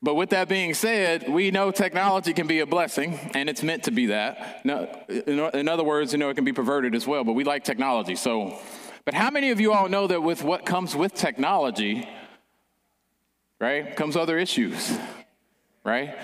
But 0.00 0.14
with 0.14 0.30
that 0.30 0.48
being 0.48 0.74
said, 0.74 1.28
we 1.28 1.50
know 1.50 1.70
technology 1.70 2.32
can 2.32 2.46
be 2.46 2.60
a 2.60 2.66
blessing, 2.66 3.18
and 3.34 3.48
it's 3.48 3.62
meant 3.62 3.82
to 3.84 3.90
be 3.90 4.06
that. 4.06 4.62
In 4.64 5.68
other 5.68 5.82
words, 5.82 6.12
you 6.12 6.18
know, 6.18 6.30
it 6.30 6.34
can 6.34 6.44
be 6.44 6.52
perverted 6.52 6.94
as 6.94 7.06
well, 7.06 7.24
but 7.24 7.32
we 7.32 7.44
like 7.44 7.64
technology. 7.64 8.14
So, 8.14 8.58
but 9.04 9.14
how 9.14 9.30
many 9.30 9.50
of 9.50 9.60
you 9.60 9.72
all 9.72 9.88
know 9.88 10.06
that 10.06 10.22
with 10.22 10.44
what 10.44 10.64
comes 10.64 10.94
with 10.94 11.14
technology, 11.14 12.08
right, 13.60 13.96
comes 13.96 14.16
other 14.16 14.38
issues, 14.38 14.96
right? 15.84 16.16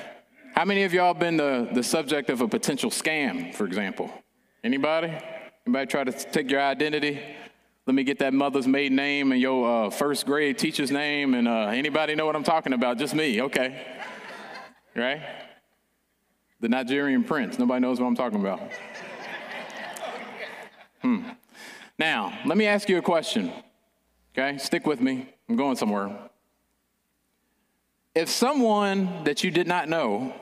How 0.55 0.65
many 0.65 0.85
of 0.85 0.95
y'all 0.95 1.15
been 1.15 1.37
the, 1.37 1.69
the 1.73 1.83
subject 1.83 2.31
of 2.31 2.41
a 2.41 2.49
potential 2.49 2.91
scam, 2.91 3.53
for 3.53 3.67
example? 3.67 4.09
Anybody? 4.63 5.13
Anybody 5.67 5.87
try 5.87 6.05
to 6.05 6.13
take 6.13 6.49
your 6.49 6.61
identity? 6.61 7.21
Let 7.87 7.95
me 7.95 8.03
get 8.03 8.19
that 8.21 8.33
mother's 8.33 8.67
maiden 8.67 8.97
name 8.97 9.31
and 9.33 9.41
your 9.41 9.87
uh, 9.87 9.91
first 9.91 10.25
grade 10.25 10.57
teacher's 10.57 10.91
name. 10.91 11.35
And 11.35 11.47
uh, 11.47 11.67
anybody 11.67 12.15
know 12.15 12.25
what 12.25 12.35
I'm 12.35 12.45
talking 12.45 12.73
about? 12.73 12.97
Just 12.97 13.15
me. 13.15 13.43
Okay. 13.43 13.87
Right? 14.97 15.23
The 16.61 16.69
Nigerian 16.71 17.25
prince. 17.25 17.59
Nobody 17.59 17.81
knows 17.81 18.01
what 18.01 18.07
I'm 18.07 18.17
talking 18.17 18.41
about. 18.41 18.61
Hmm. 21.03 21.29
Now, 21.99 22.39
let 22.47 22.57
me 22.57 22.67
ask 22.67 22.89
you 22.89 22.97
a 22.97 23.03
question. 23.03 23.53
Okay? 24.33 24.57
Stick 24.57 24.87
with 24.87 25.03
me. 25.03 25.29
I'm 25.51 25.57
going 25.57 25.77
somewhere. 25.77 26.17
If 28.15 28.31
someone 28.31 29.25
that 29.25 29.45
you 29.45 29.51
did 29.51 29.67
not 29.67 29.91
know 29.91 30.35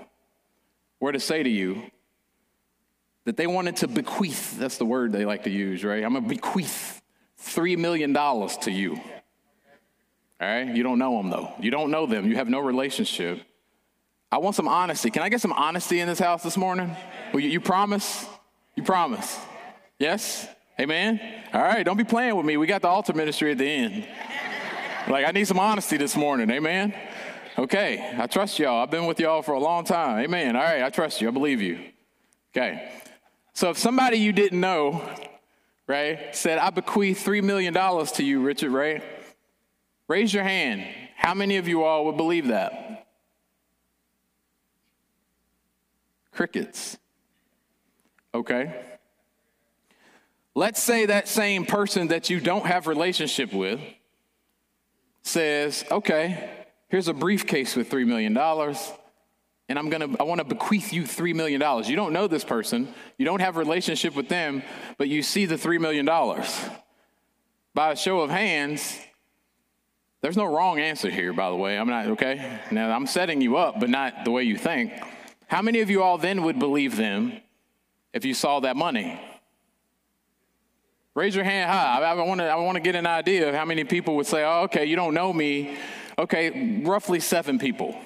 were 1.01 1.11
to 1.11 1.19
say 1.19 1.43
to 1.43 1.51
you 1.51 1.83
that 3.25 3.37
they 3.37 3.49
wanted 3.49 3.77
to 3.79 3.89
bequeath, 3.89 4.57
that's 4.59 4.79
the 4.79 4.85
word 4.85 5.11
they 5.11 5.25
like 5.25 5.43
to 5.45 5.51
use, 5.51 5.83
right? 5.83 6.05
I'm 6.05 6.15
to 6.15 6.21
bequeath 6.21 7.02
$3 7.43 7.77
million 7.79 8.15
to 8.15 8.71
you. 8.71 8.95
All 10.41 10.49
right? 10.49 10.75
You 10.75 10.83
don't 10.83 10.99
know 10.99 11.17
them, 11.17 11.31
though. 11.31 11.53
You 11.61 11.71
don't 11.71 11.91
know 11.91 12.07
them. 12.07 12.29
You 12.29 12.37
have 12.37 12.49
no 12.49 12.61
relationship. 12.61 13.43
I 14.31 14.39
want 14.39 14.57
some 14.57 14.69
honesty. 14.69 15.11
Can 15.11 15.23
I 15.23 15.29
get 15.29 15.41
some 15.41 15.53
honesty 15.53 16.01
in 16.01 16.09
this 16.09 16.19
house 16.19 16.43
this 16.43 16.57
morning? 16.57 16.97
Well, 17.33 17.41
you, 17.41 17.51
you 17.51 17.61
promise? 17.61 18.27
You 18.77 18.83
promise? 18.83 19.39
Yes? 19.99 20.49
Amen? 20.81 21.21
All 21.53 21.61
right, 21.61 21.85
don't 21.85 21.99
be 21.99 22.05
playing 22.05 22.35
with 22.37 22.47
me. 22.47 22.57
We 22.57 22.67
got 22.67 22.83
the 22.83 22.89
altar 22.89 23.13
ministry 23.13 23.53
at 23.53 23.59
the 23.59 23.69
end. 23.69 24.07
Like, 25.09 25.27
I 25.27 25.33
need 25.33 25.47
some 25.47 25.59
honesty 25.59 25.97
this 25.97 26.17
morning. 26.17 26.51
Amen? 26.51 26.95
Okay, 27.59 28.15
I 28.19 28.27
trust 28.27 28.59
y'all. 28.59 28.83
I've 28.83 28.91
been 28.91 29.05
with 29.05 29.21
y'all 29.21 29.43
for 29.43 29.53
a 29.53 29.61
long 29.61 29.85
time. 29.85 30.21
Amen. 30.21 30.57
All 30.57 30.63
right, 30.63 30.83
I 30.83 30.89
trust 30.89 31.21
you. 31.21 31.29
I 31.29 31.31
believe 31.31 31.61
you. 31.61 31.79
Okay. 32.57 32.91
So 33.53 33.71
if 33.71 33.79
somebody 33.79 34.17
you 34.17 34.33
didn't 34.33 34.61
know, 34.61 35.07
right, 35.87 36.35
said, 36.35 36.59
I 36.59 36.71
bequeath 36.71 37.25
$3 37.25 37.43
million 37.43 37.75
to 37.75 38.25
you, 38.25 38.41
Richard, 38.41 38.71
right? 38.71 39.03
Raise 40.09 40.33
your 40.33 40.45
hand. 40.45 40.85
How 41.17 41.35
many 41.35 41.57
of 41.57 41.69
you 41.69 41.85
all 41.85 42.07
would 42.07 42.17
believe 42.17 42.49
that? 42.49 43.07
Crickets. 46.33 46.99
Okay. 48.35 48.75
Let's 50.55 50.83
say 50.83 51.07
that 51.07 51.29
same 51.29 51.65
person 51.65 52.09
that 52.09 52.31
you 52.31 52.41
don't 52.41 52.67
have 52.67 52.87
relationship 52.87 53.53
with 53.53 53.81
says, 55.23 55.85
"Okay, 55.91 56.51
here's 56.89 57.09
a 57.09 57.15
briefcase 57.15 57.77
with 57.77 57.91
3 57.91 58.05
million 58.05 58.35
dollars 58.35 58.93
and 59.73 59.79
I'm 59.79 59.91
to 59.91 60.21
I 60.21 60.25
want 60.25 60.39
to 60.39 60.45
bequeath 60.45 60.93
you 60.93 61.07
3 61.07 61.33
million 61.33 61.61
dollars." 61.61 61.89
You 61.89 61.97
don't 61.97 62.13
know 62.13 62.27
this 62.27 62.45
person, 62.45 62.93
you 63.17 63.25
don't 63.25 63.41
have 63.41 63.57
a 63.57 63.59
relationship 63.59 64.15
with 64.15 64.29
them, 64.29 64.63
but 64.99 65.09
you 65.09 65.23
see 65.23 65.47
the 65.47 65.57
3 65.57 65.79
million 65.79 66.05
dollars. 66.05 66.49
By 67.75 67.93
a 67.93 67.97
show 67.97 68.21
of 68.21 68.29
hands, 68.31 68.99
there's 70.21 70.37
no 70.37 70.45
wrong 70.45 70.79
answer 70.79 71.11
here, 71.11 71.33
by 71.33 71.49
the 71.49 71.57
way. 71.57 71.79
I'm 71.79 71.89
not, 71.89 72.07
okay? 72.09 72.61
Now, 72.71 72.91
I'm 72.93 73.07
setting 73.07 73.41
you 73.41 73.57
up, 73.57 73.81
but 73.81 73.89
not 73.89 74.25
the 74.25 74.31
way 74.31 74.43
you 74.43 74.59
think. 74.59 74.93
How 75.49 75.63
many 75.63 75.81
of 75.81 75.91
you 75.91 76.03
all 76.03 76.19
then 76.19 76.43
would 76.45 76.59
believe 76.59 76.97
them 76.97 77.33
if 78.13 78.25
you 78.25 78.35
saw 78.35 78.61
that 78.61 78.77
money? 78.77 79.19
Raise 81.15 81.35
your 81.35 81.45
hand 81.45 81.71
high. 81.71 82.01
I, 82.01 82.11
I 82.11 82.23
want 82.23 82.41
to 82.41 82.47
I 82.47 82.57
want 82.57 82.77
to 82.77 82.81
get 82.81 82.95
an 82.95 83.07
idea 83.07 83.49
of 83.49 83.55
how 83.55 83.65
many 83.65 83.85
people 83.85 84.17
would 84.17 84.27
say, 84.27 84.45
"Oh, 84.45 84.63
okay, 84.65 84.85
you 84.85 84.97
don't 84.97 85.15
know 85.15 85.33
me." 85.33 85.77
Okay, 86.19 86.83
roughly 86.85 87.21
7 87.21 87.59
people. 87.59 87.99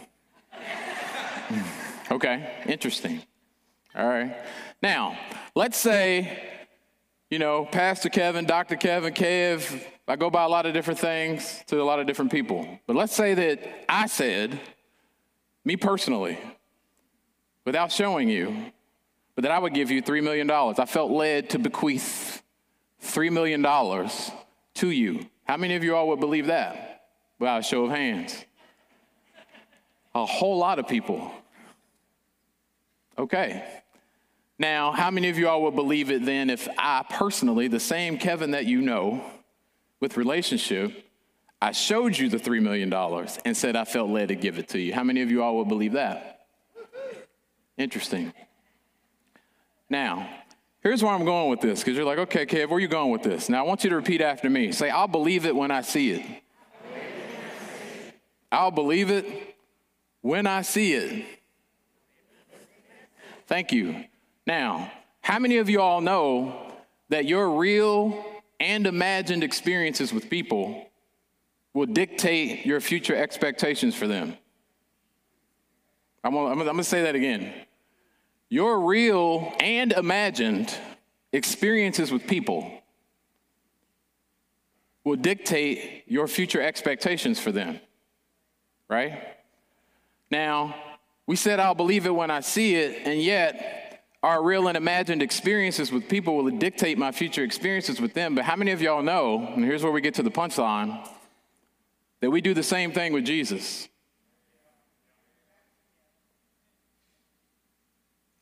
okay, 2.10 2.62
interesting. 2.66 3.22
All 3.94 4.06
right. 4.06 4.36
Now, 4.82 5.18
let's 5.54 5.78
say 5.78 6.56
you 7.30 7.40
know, 7.40 7.64
Pastor 7.64 8.08
Kevin, 8.08 8.44
Dr. 8.44 8.76
Kevin, 8.76 9.12
Kev, 9.12 9.82
I 10.06 10.14
go 10.14 10.30
by 10.30 10.44
a 10.44 10.48
lot 10.48 10.64
of 10.64 10.72
different 10.72 11.00
things 11.00 11.62
to 11.66 11.80
a 11.80 11.84
lot 11.84 11.98
of 11.98 12.06
different 12.06 12.30
people. 12.30 12.78
But 12.86 12.94
let's 12.94 13.14
say 13.14 13.34
that 13.34 13.84
I 13.88 14.06
said, 14.06 14.60
me 15.64 15.76
personally, 15.76 16.38
without 17.64 17.90
showing 17.90 18.28
you, 18.28 18.72
but 19.34 19.42
that 19.42 19.50
I 19.50 19.58
would 19.58 19.74
give 19.74 19.90
you 19.90 20.02
$3 20.02 20.22
million. 20.22 20.48
I 20.48 20.84
felt 20.86 21.10
led 21.10 21.50
to 21.50 21.58
bequeath 21.58 22.42
$3 23.02 23.32
million 23.32 23.62
to 24.74 24.90
you. 24.90 25.26
How 25.44 25.56
many 25.56 25.74
of 25.74 25.82
you 25.82 25.96
all 25.96 26.08
would 26.08 26.20
believe 26.20 26.46
that? 26.46 27.08
A 27.40 27.60
show 27.62 27.86
of 27.86 27.90
hands. 27.90 28.44
A 30.16 30.24
whole 30.24 30.56
lot 30.56 30.78
of 30.78 30.88
people. 30.88 31.30
Okay. 33.18 33.62
Now, 34.58 34.90
how 34.92 35.10
many 35.10 35.28
of 35.28 35.36
you 35.36 35.46
all 35.46 35.64
would 35.64 35.76
believe 35.76 36.10
it 36.10 36.24
then 36.24 36.48
if 36.48 36.66
I 36.78 37.04
personally, 37.10 37.68
the 37.68 37.78
same 37.78 38.16
Kevin 38.16 38.52
that 38.52 38.64
you 38.64 38.80
know 38.80 39.22
with 40.00 40.16
relationship, 40.16 41.04
I 41.60 41.72
showed 41.72 42.16
you 42.16 42.30
the 42.30 42.38
$3 42.38 42.62
million 42.62 42.90
and 43.44 43.54
said 43.54 43.76
I 43.76 43.84
felt 43.84 44.08
led 44.08 44.28
to 44.28 44.34
give 44.34 44.58
it 44.58 44.68
to 44.68 44.78
you? 44.78 44.94
How 44.94 45.04
many 45.04 45.20
of 45.20 45.30
you 45.30 45.42
all 45.42 45.58
would 45.58 45.68
believe 45.68 45.92
that? 45.92 46.46
Interesting. 47.76 48.32
Now, 49.90 50.26
Here's 50.80 51.02
where 51.02 51.12
I'm 51.12 51.24
going 51.24 51.50
with 51.50 51.60
this, 51.60 51.80
because 51.80 51.96
you're 51.96 52.06
like, 52.06 52.18
okay, 52.18 52.46
Kev, 52.46 52.68
where 52.68 52.76
are 52.76 52.80
you 52.80 52.86
going 52.86 53.10
with 53.10 53.24
this? 53.24 53.48
Now, 53.48 53.64
I 53.64 53.66
want 53.66 53.82
you 53.82 53.90
to 53.90 53.96
repeat 53.96 54.20
after 54.20 54.48
me. 54.48 54.70
Say, 54.70 54.88
I'll 54.88 55.08
believe 55.08 55.44
it 55.44 55.56
when 55.56 55.72
I 55.72 55.80
see 55.80 56.12
it. 56.12 56.42
I'll 58.52 58.70
believe 58.70 59.10
it 59.10 59.55
when 60.26 60.44
I 60.44 60.62
see 60.62 60.92
it. 60.92 61.24
Thank 63.46 63.70
you. 63.70 64.06
Now, 64.44 64.90
how 65.20 65.38
many 65.38 65.58
of 65.58 65.70
you 65.70 65.80
all 65.80 66.00
know 66.00 66.72
that 67.10 67.26
your 67.26 67.50
real 67.50 68.24
and 68.58 68.88
imagined 68.88 69.44
experiences 69.44 70.12
with 70.12 70.28
people 70.28 70.90
will 71.74 71.86
dictate 71.86 72.66
your 72.66 72.80
future 72.80 73.14
expectations 73.14 73.94
for 73.94 74.08
them? 74.08 74.36
I'm 76.24 76.32
gonna, 76.32 76.50
I'm 76.50 76.58
gonna 76.58 76.82
say 76.82 77.04
that 77.04 77.14
again. 77.14 77.52
Your 78.48 78.80
real 78.80 79.54
and 79.60 79.92
imagined 79.92 80.76
experiences 81.32 82.10
with 82.10 82.26
people 82.26 82.82
will 85.04 85.16
dictate 85.16 86.02
your 86.08 86.26
future 86.26 86.60
expectations 86.60 87.38
for 87.38 87.52
them, 87.52 87.78
right? 88.88 89.35
Now, 90.30 90.74
we 91.26 91.36
said, 91.36 91.60
I'll 91.60 91.74
believe 91.74 92.06
it 92.06 92.14
when 92.14 92.30
I 92.30 92.40
see 92.40 92.76
it, 92.76 93.06
and 93.06 93.20
yet 93.20 94.04
our 94.22 94.42
real 94.42 94.68
and 94.68 94.76
imagined 94.76 95.22
experiences 95.22 95.92
with 95.92 96.08
people 96.08 96.36
will 96.36 96.50
dictate 96.50 96.98
my 96.98 97.12
future 97.12 97.44
experiences 97.44 98.00
with 98.00 98.14
them. 98.14 98.34
But 98.34 98.44
how 98.44 98.56
many 98.56 98.72
of 98.72 98.82
y'all 98.82 99.02
know, 99.02 99.38
and 99.54 99.64
here's 99.64 99.82
where 99.82 99.92
we 99.92 100.00
get 100.00 100.14
to 100.14 100.22
the 100.22 100.30
punchline, 100.30 101.06
that 102.20 102.30
we 102.30 102.40
do 102.40 102.54
the 102.54 102.62
same 102.62 102.92
thing 102.92 103.12
with 103.12 103.24
Jesus? 103.24 103.88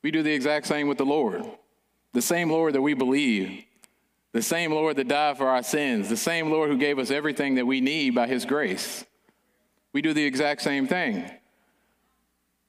We 0.03 0.11
do 0.11 0.23
the 0.23 0.33
exact 0.33 0.67
same 0.67 0.88
with 0.88 0.99
the 0.99 1.07
Lord. 1.07 1.45
The 2.12 2.23
same 2.23 2.50
Lord 2.50 2.75
that 2.75 2.83
we 2.83 2.95
believe, 2.95 3.64
the 4.33 4.43
same 4.43 4.71
Lord 4.73 4.97
that 4.97 5.09
died 5.09 5.37
for 5.37 5.49
our 5.49 5.62
sins, 5.62 6.09
the 6.09 6.17
same 6.17 6.50
Lord 6.50 6.71
who 6.71 6.76
gave 6.76 6.99
us 6.99 7.11
everything 7.11 7.57
that 7.57 7.67
we 7.67 7.81
need 7.81 8.14
by 8.14 8.26
his 8.26 8.45
grace. 8.45 9.05
We 9.93 10.00
do 10.00 10.12
the 10.12 10.25
exact 10.25 10.62
same 10.62 10.87
thing. 10.87 11.31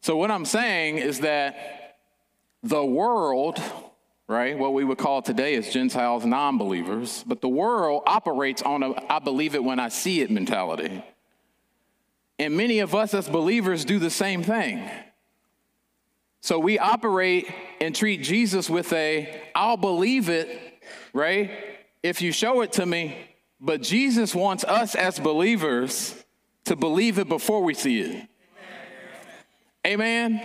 So, 0.06 0.16
what 0.18 0.30
I'm 0.30 0.46
saying 0.46 1.00
is 1.00 1.22
that 1.22 1.98
the 2.62 2.86
world, 2.86 3.60
right, 4.28 4.56
what 4.56 4.72
we 4.72 4.84
would 4.84 5.00
call 5.00 5.24
today 5.24 5.56
as 5.56 5.74
Gentiles, 5.74 6.24
non 6.24 6.60
believers, 6.60 7.24
but 7.26 7.42
the 7.42 7.50
world 7.50 8.04
operates 8.06 8.62
on 8.62 8.84
a 8.84 8.94
I 9.12 9.18
believe 9.18 9.56
it 9.56 9.64
when 9.64 9.80
I 9.80 9.90
see 9.90 10.22
it 10.22 10.30
mentality. 10.30 11.04
And 12.38 12.56
many 12.56 12.78
of 12.82 12.94
us 12.94 13.16
as 13.16 13.28
believers 13.28 13.84
do 13.84 13.98
the 13.98 14.12
same 14.12 14.44
thing. 14.44 14.88
So 16.42 16.60
we 16.60 16.78
operate 16.78 17.52
and 17.82 17.96
treat 17.96 18.22
Jesus 18.22 18.70
with 18.70 18.94
a, 18.94 19.42
I'll 19.56 19.76
believe 19.76 20.30
it, 20.30 20.84
right? 21.14 21.50
If 22.04 22.22
you 22.22 22.32
show 22.32 22.62
it 22.62 22.74
to 22.74 22.86
me. 22.86 23.18
But 23.60 23.82
Jesus 23.82 24.36
wants 24.36 24.64
us 24.66 24.94
as 24.94 25.18
believers 25.18 26.14
to 26.66 26.76
believe 26.76 27.18
it 27.18 27.28
before 27.28 27.64
we 27.64 27.74
see 27.74 28.02
it. 28.02 28.30
Amen. 29.86 30.42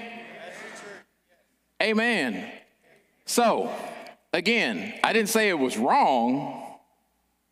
Amen. 1.83 2.53
So, 3.25 3.73
again, 4.35 4.93
I 5.03 5.15
didn't 5.15 5.31
say 5.31 5.49
it 5.49 5.59
was 5.59 5.79
wrong, 5.79 6.77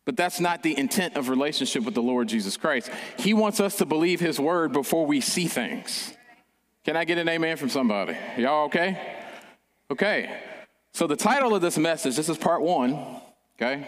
but 0.05 0.15
that's 0.15 0.39
not 0.39 0.61
the 0.61 0.77
intent 0.77 1.15
of 1.15 1.29
relationship 1.29 1.83
with 1.83 1.95
the 1.95 2.01
Lord 2.01 2.27
Jesus 2.27 2.57
Christ. 2.57 2.91
He 3.17 3.33
wants 3.33 3.59
us 3.59 3.77
to 3.77 3.85
believe 3.85 4.19
his 4.19 4.39
word 4.39 4.71
before 4.71 5.07
we 5.07 5.19
see 5.19 5.47
things. 5.47 6.13
Can 6.85 6.95
I 6.95 7.05
get 7.05 7.17
an 7.17 7.27
amen 7.27 7.57
from 7.57 7.69
somebody? 7.69 8.15
Y'all 8.37 8.65
okay? 8.65 9.15
Okay. 9.89 10.39
So 10.93 11.07
the 11.07 11.15
title 11.15 11.55
of 11.55 11.61
this 11.61 11.77
message, 11.77 12.15
this 12.15 12.29
is 12.29 12.37
part 12.37 12.61
one, 12.61 12.99
okay, 13.55 13.87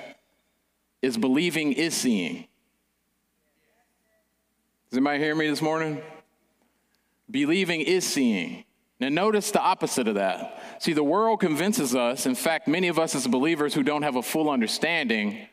is 1.02 1.18
Believing 1.18 1.74
is 1.74 1.94
Seeing. 1.94 2.48
Does 4.90 4.98
anybody 4.98 5.20
hear 5.20 5.36
me 5.36 5.50
this 5.50 5.62
morning? 5.62 6.02
Believing 7.32 7.82
is 7.82 8.06
seeing. 8.06 8.66
Now, 9.00 9.10
notice 9.10 9.50
the 9.50 9.62
opposite 9.62 10.08
of 10.08 10.16
that. 10.16 10.62
See, 10.80 10.94
the 10.94 11.04
world 11.04 11.40
convinces 11.40 11.96
us, 11.96 12.28
in 12.28 12.36
fact, 12.36 12.68
many 12.68 12.88
of 12.88 13.00
us 13.00 13.16
as 13.16 13.26
believers 13.26 13.74
who 13.74 13.82
don't 13.82 14.04
have 14.04 14.16
a 14.16 14.22
full 14.22 14.50
understanding 14.50 15.48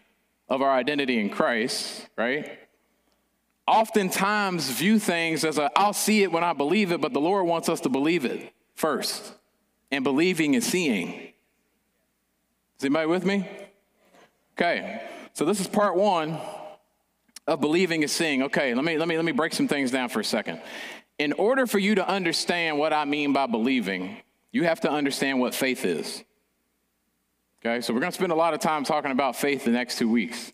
of 0.49 0.61
our 0.61 0.71
identity 0.71 1.19
in 1.19 1.31
Christ, 1.31 2.07
right? 2.17 2.59
oftentimes 3.69 4.71
view 4.71 4.99
things 4.99 5.45
as 5.45 5.59
a 5.59 5.71
I'll 5.77 5.93
see 5.93 6.23
it 6.23 6.33
when 6.33 6.43
I 6.43 6.55
believe 6.55 6.91
it, 6.91 7.01
but 7.01 7.13
the 7.13 7.21
Lord 7.21 7.47
wants 7.47 7.69
us 7.69 7.81
to 7.83 7.89
believe 7.89 8.25
it 8.25 8.53
first. 8.75 9.35
And 9.91 10.03
believing 10.03 10.55
is 10.55 10.67
seeing. 10.67 11.13
Is 12.79 12.85
anybody 12.85 13.07
with 13.07 13.25
me? 13.25 13.49
Okay. 14.55 15.03
So 15.35 15.45
this 15.45 15.61
is 15.61 15.69
part 15.69 15.97
one 15.97 16.39
of 17.47 17.61
believing 17.61 18.03
is 18.03 18.13
seeing. 18.13 18.43
Okay, 18.45 18.75
let 18.75 18.85
me 18.85 18.99
let 18.99 19.09
me 19.09 19.17
let 19.17 19.25
me 19.25 19.33
break 19.33 19.53
some 19.53 19.69
things 19.69 19.91
down 19.91 20.09
for 20.09 20.21
a 20.21 20.25
second. 20.25 20.61
In 21.19 21.33
order 21.33 21.67
for 21.67 21.79
you 21.79 21.97
to 21.97 22.09
understand 22.09 22.79
what 22.79 22.93
I 22.93 23.05
mean 23.05 23.33
by 23.33 23.47
believing, 23.47 24.19
you 24.53 24.65
have 24.65 24.81
to 24.81 24.91
understand 24.91 25.41
what 25.41 25.55
faith 25.55 25.85
is. 25.85 26.25
Okay, 27.61 27.81
so 27.81 27.93
we're 27.93 28.01
going 28.01 28.13
to 28.13 28.17
spend 28.17 28.33
a 28.33 28.37
lot 28.37 28.55
of 28.55 28.61
time 28.61 28.85
talking 28.85 29.11
about 29.11 29.35
faith 29.35 29.65
the 29.65 29.71
next 29.71 29.99
two 29.99 30.09
weeks. 30.09 30.53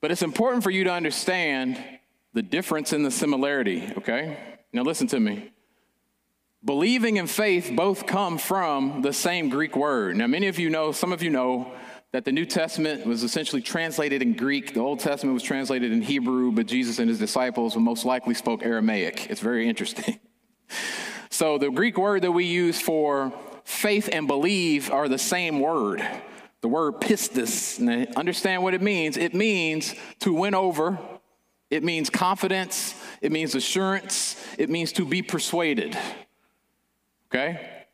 But 0.00 0.12
it's 0.12 0.22
important 0.22 0.62
for 0.62 0.70
you 0.70 0.84
to 0.84 0.92
understand 0.92 1.82
the 2.34 2.42
difference 2.42 2.92
in 2.92 3.02
the 3.02 3.10
similarity, 3.10 3.90
okay? 3.98 4.36
Now 4.72 4.82
listen 4.82 5.08
to 5.08 5.18
me. 5.18 5.50
Believing 6.64 7.18
and 7.18 7.28
faith 7.28 7.72
both 7.74 8.06
come 8.06 8.38
from 8.38 9.02
the 9.02 9.12
same 9.12 9.48
Greek 9.48 9.76
word. 9.76 10.16
Now, 10.16 10.26
many 10.26 10.46
of 10.48 10.58
you 10.58 10.70
know, 10.70 10.92
some 10.92 11.12
of 11.12 11.22
you 11.22 11.30
know, 11.30 11.72
that 12.16 12.24
the 12.24 12.32
New 12.32 12.46
Testament 12.46 13.04
was 13.04 13.22
essentially 13.22 13.60
translated 13.60 14.22
in 14.22 14.32
Greek. 14.32 14.72
The 14.72 14.80
Old 14.80 15.00
Testament 15.00 15.34
was 15.34 15.42
translated 15.42 15.92
in 15.92 16.00
Hebrew, 16.00 16.50
but 16.50 16.64
Jesus 16.64 16.98
and 16.98 17.10
his 17.10 17.18
disciples 17.18 17.76
most 17.76 18.06
likely 18.06 18.32
spoke 18.32 18.64
Aramaic. 18.64 19.26
It's 19.28 19.42
very 19.42 19.68
interesting. 19.68 20.18
so, 21.28 21.58
the 21.58 21.70
Greek 21.70 21.98
word 21.98 22.22
that 22.22 22.32
we 22.32 22.46
use 22.46 22.80
for 22.80 23.34
faith 23.64 24.08
and 24.10 24.26
believe 24.26 24.90
are 24.90 25.10
the 25.10 25.18
same 25.18 25.60
word. 25.60 26.02
The 26.62 26.68
word 26.68 27.02
pistis. 27.02 27.78
And 27.78 28.16
understand 28.16 28.62
what 28.62 28.72
it 28.72 28.80
means. 28.80 29.18
It 29.18 29.34
means 29.34 29.94
to 30.20 30.32
win 30.32 30.54
over, 30.54 30.98
it 31.68 31.84
means 31.84 32.08
confidence, 32.08 32.94
it 33.20 33.30
means 33.30 33.54
assurance, 33.54 34.42
it 34.56 34.70
means 34.70 34.90
to 34.92 35.04
be 35.04 35.20
persuaded. 35.20 35.98
Okay? 37.30 37.84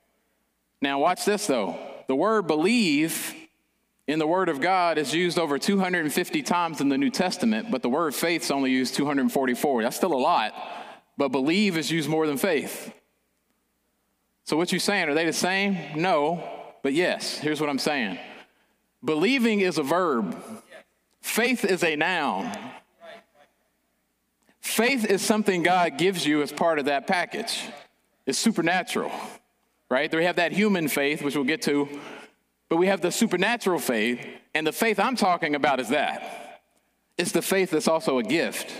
Now, 0.80 1.00
watch 1.00 1.24
this 1.24 1.48
though. 1.48 1.76
The 2.06 2.14
word 2.14 2.46
believe 2.46 3.34
in 4.06 4.18
the 4.18 4.26
Word 4.26 4.48
of 4.48 4.60
God 4.60 4.98
is 4.98 5.14
used 5.14 5.38
over 5.38 5.58
250 5.58 6.42
times 6.42 6.80
in 6.80 6.88
the 6.88 6.98
New 6.98 7.10
Testament, 7.10 7.70
but 7.70 7.82
the 7.82 7.88
word 7.88 8.14
faith 8.14 8.42
is 8.42 8.50
only 8.50 8.70
used 8.70 8.94
244. 8.94 9.82
That's 9.82 9.96
still 9.96 10.12
a 10.12 10.18
lot, 10.18 10.54
but 11.16 11.28
believe 11.28 11.78
is 11.78 11.90
used 11.90 12.08
more 12.08 12.26
than 12.26 12.36
faith. 12.36 12.92
So, 14.44 14.56
what 14.56 14.72
you 14.72 14.80
saying? 14.80 15.08
Are 15.08 15.14
they 15.14 15.24
the 15.24 15.32
same? 15.32 15.78
No, 15.94 16.42
but 16.82 16.94
yes. 16.94 17.38
Here's 17.38 17.60
what 17.60 17.70
I'm 17.70 17.78
saying 17.78 18.18
believing 19.04 19.60
is 19.60 19.78
a 19.78 19.82
verb, 19.82 20.36
faith 21.20 21.64
is 21.64 21.84
a 21.84 21.96
noun. 21.96 22.50
Faith 24.60 25.04
is 25.04 25.20
something 25.20 25.64
God 25.64 25.98
gives 25.98 26.24
you 26.24 26.40
as 26.40 26.52
part 26.52 26.78
of 26.78 26.84
that 26.84 27.08
package. 27.08 27.62
It's 28.26 28.38
supernatural, 28.38 29.10
right? 29.90 30.12
We 30.14 30.24
have 30.24 30.36
that 30.36 30.52
human 30.52 30.86
faith, 30.86 31.20
which 31.20 31.34
we'll 31.34 31.44
get 31.44 31.62
to, 31.62 31.88
but 32.72 32.78
we 32.78 32.86
have 32.86 33.02
the 33.02 33.12
supernatural 33.12 33.78
faith, 33.78 34.26
and 34.54 34.66
the 34.66 34.72
faith 34.72 34.98
I'm 34.98 35.14
talking 35.14 35.54
about 35.54 35.78
is 35.78 35.90
that. 35.90 36.62
It's 37.18 37.32
the 37.32 37.42
faith 37.42 37.70
that's 37.70 37.86
also 37.86 38.16
a 38.16 38.22
gift, 38.22 38.72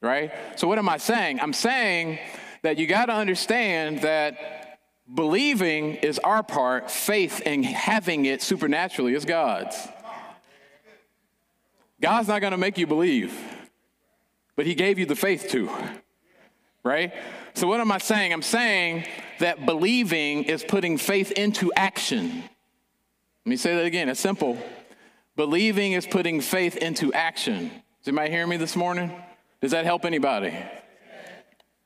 right? 0.00 0.32
So, 0.56 0.66
what 0.66 0.76
am 0.76 0.88
I 0.88 0.96
saying? 0.96 1.38
I'm 1.38 1.52
saying 1.52 2.18
that 2.62 2.78
you 2.78 2.88
got 2.88 3.06
to 3.06 3.12
understand 3.12 4.00
that 4.00 4.80
believing 5.14 5.94
is 5.94 6.18
our 6.18 6.42
part, 6.42 6.90
faith 6.90 7.40
and 7.46 7.64
having 7.64 8.24
it 8.24 8.42
supernaturally 8.42 9.14
is 9.14 9.24
God's. 9.24 9.86
God's 12.00 12.26
not 12.26 12.40
going 12.40 12.50
to 12.50 12.58
make 12.58 12.76
you 12.76 12.88
believe, 12.88 13.40
but 14.56 14.66
He 14.66 14.74
gave 14.74 14.98
you 14.98 15.06
the 15.06 15.14
faith 15.14 15.46
to, 15.50 15.70
right? 16.82 17.12
So, 17.54 17.68
what 17.68 17.78
am 17.78 17.92
I 17.92 17.98
saying? 17.98 18.32
I'm 18.32 18.42
saying 18.42 19.06
that 19.38 19.64
believing 19.64 20.42
is 20.42 20.64
putting 20.64 20.98
faith 20.98 21.30
into 21.30 21.72
action. 21.76 22.42
Let 23.48 23.50
me 23.52 23.56
say 23.56 23.76
that 23.76 23.86
again. 23.86 24.10
It's 24.10 24.20
simple. 24.20 24.58
Believing 25.34 25.92
is 25.92 26.06
putting 26.06 26.42
faith 26.42 26.76
into 26.76 27.14
action. 27.14 27.68
Does 27.68 28.08
anybody 28.08 28.30
hear 28.30 28.46
me 28.46 28.58
this 28.58 28.76
morning? 28.76 29.10
Does 29.62 29.70
that 29.70 29.86
help 29.86 30.04
anybody? 30.04 30.54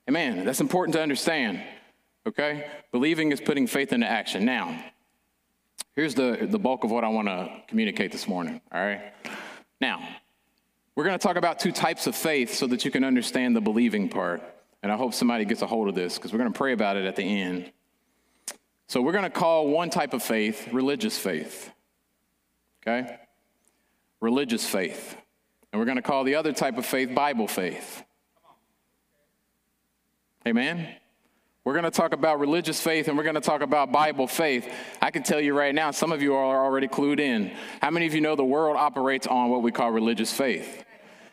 Amen. 0.09 0.45
That's 0.45 0.61
important 0.61 0.95
to 0.97 1.01
understand. 1.01 1.63
Okay? 2.27 2.69
Believing 2.91 3.31
is 3.31 3.41
putting 3.41 3.69
faith 3.69 3.93
into 3.93 4.09
action. 4.09 4.45
Now, 4.45 4.77
here's 5.95 6.17
the, 6.17 6.49
the 6.51 6.59
bulk 6.59 6.83
of 6.83 6.91
what 6.91 7.05
I 7.05 7.09
want 7.11 7.29
to 7.29 7.49
communicate 7.69 8.11
this 8.11 8.27
morning. 8.27 8.61
All 8.73 8.85
right? 8.85 9.13
Now, 9.81 10.03
we're 10.97 11.05
going 11.05 11.17
to 11.17 11.25
talk 11.25 11.37
about 11.37 11.61
two 11.61 11.71
types 11.71 12.09
of 12.09 12.17
faith 12.17 12.53
so 12.53 12.67
that 12.67 12.85
you 12.85 12.91
can 12.91 13.05
understand 13.05 13.55
the 13.55 13.61
believing 13.61 14.09
part. 14.09 14.43
And 14.83 14.91
I 14.91 14.97
hope 14.97 15.15
somebody 15.15 15.45
gets 15.45 15.63
a 15.63 15.69
hold 15.69 15.87
of 15.87 15.95
this 15.95 16.19
because 16.19 16.33
we're 16.33 16.41
going 16.41 16.53
to 16.53 16.59
pray 16.59 16.73
about 16.73 16.97
it 16.97 17.05
at 17.05 17.15
the 17.15 17.23
end. 17.23 17.71
So 18.93 19.01
we're 19.01 19.13
going 19.13 19.25
to 19.25 19.31
call 19.31 19.69
one 19.69 19.89
type 19.89 20.13
of 20.13 20.23
faith 20.23 20.69
religious 20.71 21.17
faith. 21.17 21.73
Okay? 22.83 23.17
Religious 24.21 24.67
faith. 24.67 25.17
And 25.73 25.81
we're 25.81 25.87
going 25.87 25.97
to 25.97 26.03
call 26.03 26.25
the 26.25 26.35
other 26.35 26.53
type 26.53 26.77
of 26.77 26.85
faith 26.85 27.15
Bible 27.15 27.49
faith. 27.49 28.05
Amen? 30.47 30.95
We're 31.65 31.73
going 31.73 31.85
to 31.85 31.91
talk 31.91 32.13
about 32.13 32.39
religious 32.39 32.83
faith 32.83 33.09
and 33.09 33.17
we're 33.17 33.25
going 33.25 33.35
to 33.35 33.41
talk 33.41 33.63
about 33.63 33.93
Bible 33.93 34.27
faith. 34.27 34.71
I 35.01 35.11
can 35.11 35.23
tell 35.23 35.41
you 35.41 35.57
right 35.57 35.75
now, 35.75 35.91
some 35.91 36.13
of 36.13 36.21
you 36.21 36.35
are 36.35 36.63
already 36.63 36.87
clued 36.87 37.19
in. 37.19 37.51
How 37.81 37.89
many 37.89 38.07
of 38.07 38.15
you 38.15 38.21
know 38.21 38.37
the 38.37 38.45
world 38.45 38.77
operates 38.77 39.27
on 39.27 39.49
what 39.49 39.63
we 39.63 39.73
call 39.73 39.91
religious 39.91 40.35
faith? 40.35 40.85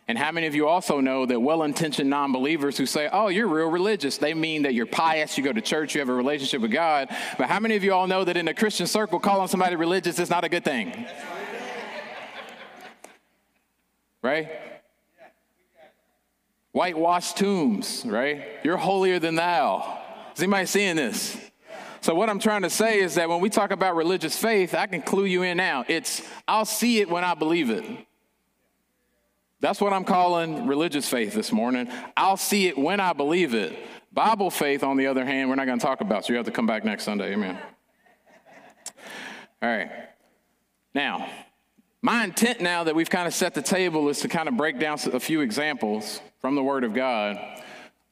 And 0.10 0.18
how 0.18 0.32
many 0.32 0.48
of 0.48 0.56
you 0.56 0.68
also 0.68 1.02
know 1.02 1.28
that 1.28 1.40
well 1.40 1.62
intentioned 1.62 2.10
non 2.10 2.32
believers 2.32 2.76
who 2.76 2.88
say, 2.88 3.08
oh, 3.14 3.28
you're 3.28 3.48
real 3.48 3.68
religious, 3.68 4.18
they 4.18 4.34
mean 4.34 4.64
that 4.64 4.74
you're 4.74 4.88
pious, 4.88 5.38
you 5.38 5.44
go 5.44 5.54
to 5.54 5.62
church, 5.62 5.94
you 5.94 6.02
have 6.02 6.10
a 6.10 6.14
relationship 6.14 6.62
with 6.62 6.72
God. 6.72 7.10
But 7.38 7.48
how 7.48 7.60
many 7.60 7.76
of 7.76 7.84
you 7.84 7.94
all 7.94 8.08
know 8.08 8.24
that 8.24 8.36
in 8.36 8.48
a 8.48 8.54
Christian 8.56 8.88
circle, 8.88 9.20
calling 9.20 9.48
somebody 9.48 9.76
religious 9.76 10.18
is 10.18 10.32
not 10.32 10.44
a 10.44 10.50
good 10.50 10.66
thing? 10.66 11.06
Right? 14.24 14.50
Whitewashed 16.72 17.38
tombs, 17.38 18.04
right? 18.04 18.44
You're 18.64 18.78
holier 18.78 19.20
than 19.20 19.36
thou. 19.36 20.02
Is 20.36 20.42
anybody 20.42 20.66
seeing 20.66 20.96
this? 20.96 21.38
So, 22.02 22.16
what 22.16 22.32
I'm 22.32 22.40
trying 22.40 22.64
to 22.64 22.70
say 22.72 23.00
is 23.00 23.14
that 23.16 23.30
when 23.30 23.42
we 23.42 23.50
talk 23.50 23.70
about 23.70 23.96
religious 23.96 24.36
faith, 24.36 24.74
I 24.74 24.88
can 24.88 25.04
clue 25.04 25.26
you 25.26 25.44
in 25.44 25.58
now. 25.58 25.86
It's, 25.88 26.24
I'll 26.48 26.66
see 26.66 27.00
it 27.00 27.10
when 27.10 27.24
I 27.24 27.36
believe 27.36 27.70
it. 27.70 27.86
That's 29.62 29.82
what 29.82 29.92
I'm 29.92 30.06
calling 30.06 30.68
religious 30.68 31.08
faith 31.10 31.34
this 31.34 31.52
morning. 31.52 31.90
I'll 32.16 32.38
see 32.38 32.68
it 32.68 32.78
when 32.78 33.00
I 33.00 33.12
believe 33.14 33.54
it. 33.54 33.78
Bible 34.14 34.50
faith, 34.50 34.84
on 34.84 34.96
the 34.96 35.08
other 35.08 35.26
hand, 35.26 35.50
we're 35.50 35.56
not 35.56 35.66
going 35.66 35.80
to 35.80 35.86
talk 35.86 36.02
about, 36.02 36.26
so 36.26 36.34
you 36.34 36.38
have 36.38 36.46
to 36.46 36.52
come 36.52 36.66
back 36.66 36.86
next 36.86 37.04
Sunday. 37.04 37.34
Amen. 37.34 37.58
All 39.62 39.70
right. 39.70 39.92
Now, 40.96 41.30
my 42.02 42.24
intent 42.24 42.62
now 42.62 42.86
that 42.86 42.96
we've 42.96 43.10
kind 43.10 43.28
of 43.28 43.34
set 43.34 43.54
the 43.54 43.62
table 43.62 44.08
is 44.08 44.20
to 44.22 44.30
kind 44.30 44.48
of 44.48 44.56
break 44.56 44.80
down 44.80 44.98
a 45.12 45.20
few 45.20 45.42
examples 45.42 46.22
from 46.40 46.56
the 46.56 46.64
Word 46.64 46.86
of 46.86 46.94
God 46.94 47.38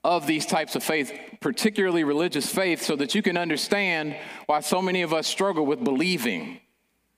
of 0.04 0.28
these 0.28 0.46
types 0.46 0.76
of 0.76 0.84
faith, 0.84 1.18
particularly 1.40 2.04
religious 2.04 2.54
faith, 2.54 2.82
so 2.82 2.96
that 2.98 3.16
you 3.16 3.22
can 3.22 3.38
understand 3.38 4.16
why 4.46 4.60
so 4.60 4.82
many 4.82 5.02
of 5.02 5.14
us 5.14 5.26
struggle 5.26 5.66
with 5.66 5.84
believing, 5.84 6.60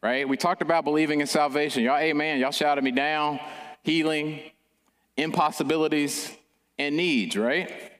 right? 0.02 0.30
We 0.30 0.38
talked 0.38 0.62
about 0.62 0.84
believing 0.84 1.20
in 1.20 1.28
salvation. 1.28 1.84
Y'all, 1.84 1.98
amen. 1.98 2.40
Y'all 2.40 2.52
shouted 2.52 2.84
me 2.84 2.92
down 2.92 3.40
healing, 3.84 4.42
impossibilities, 5.18 6.36
and 6.78 6.96
needs, 6.96 7.36
right? 7.36 7.92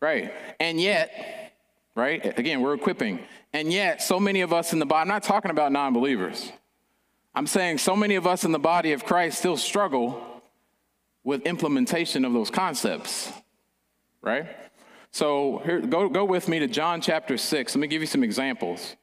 Right. 0.00 0.32
And 0.58 0.80
yet, 0.80 1.52
right? 1.94 2.38
Again, 2.38 2.60
we're 2.60 2.74
equipping. 2.74 3.20
And 3.52 3.72
yet, 3.72 4.02
so 4.02 4.18
many 4.18 4.40
of 4.40 4.52
us 4.52 4.72
in 4.72 4.78
the 4.78 4.86
body, 4.86 5.02
I'm 5.02 5.08
not 5.08 5.22
talking 5.22 5.50
about 5.50 5.72
non 5.72 5.92
believers. 5.92 6.50
I'm 7.34 7.46
saying 7.46 7.78
so 7.78 7.96
many 7.96 8.16
of 8.16 8.26
us 8.26 8.44
in 8.44 8.52
the 8.52 8.58
body 8.58 8.92
of 8.92 9.04
Christ 9.04 9.38
still 9.38 9.56
struggle 9.56 10.42
with 11.24 11.42
implementation 11.42 12.24
of 12.24 12.32
those 12.32 12.50
concepts, 12.50 13.30
right? 14.20 14.46
So 15.12 15.62
here, 15.64 15.80
go, 15.80 16.08
go 16.08 16.24
with 16.24 16.48
me 16.48 16.58
to 16.58 16.66
John 16.66 17.00
chapter 17.00 17.38
6. 17.38 17.74
Let 17.74 17.80
me 17.80 17.86
give 17.86 18.00
you 18.00 18.06
some 18.06 18.24
examples. 18.24 18.96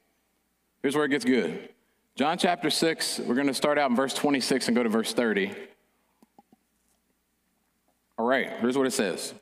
Here's 0.82 0.96
where 0.96 1.06
it 1.06 1.10
gets 1.10 1.26
good. 1.26 1.70
John 2.16 2.38
chapter 2.38 2.70
6, 2.70 3.20
we're 3.20 3.36
going 3.36 3.48
to 3.48 3.54
start 3.54 3.78
out 3.78 3.90
in 3.90 3.96
verse 3.96 4.14
26 4.14 4.68
and 4.68 4.76
go 4.76 4.84
to 4.84 4.90
verse 4.90 5.14
30. 5.14 5.56
All 8.20 8.26
right, 8.26 8.52
here's 8.60 8.78
what 8.78 8.86
it 8.86 8.92
says. 8.92 9.34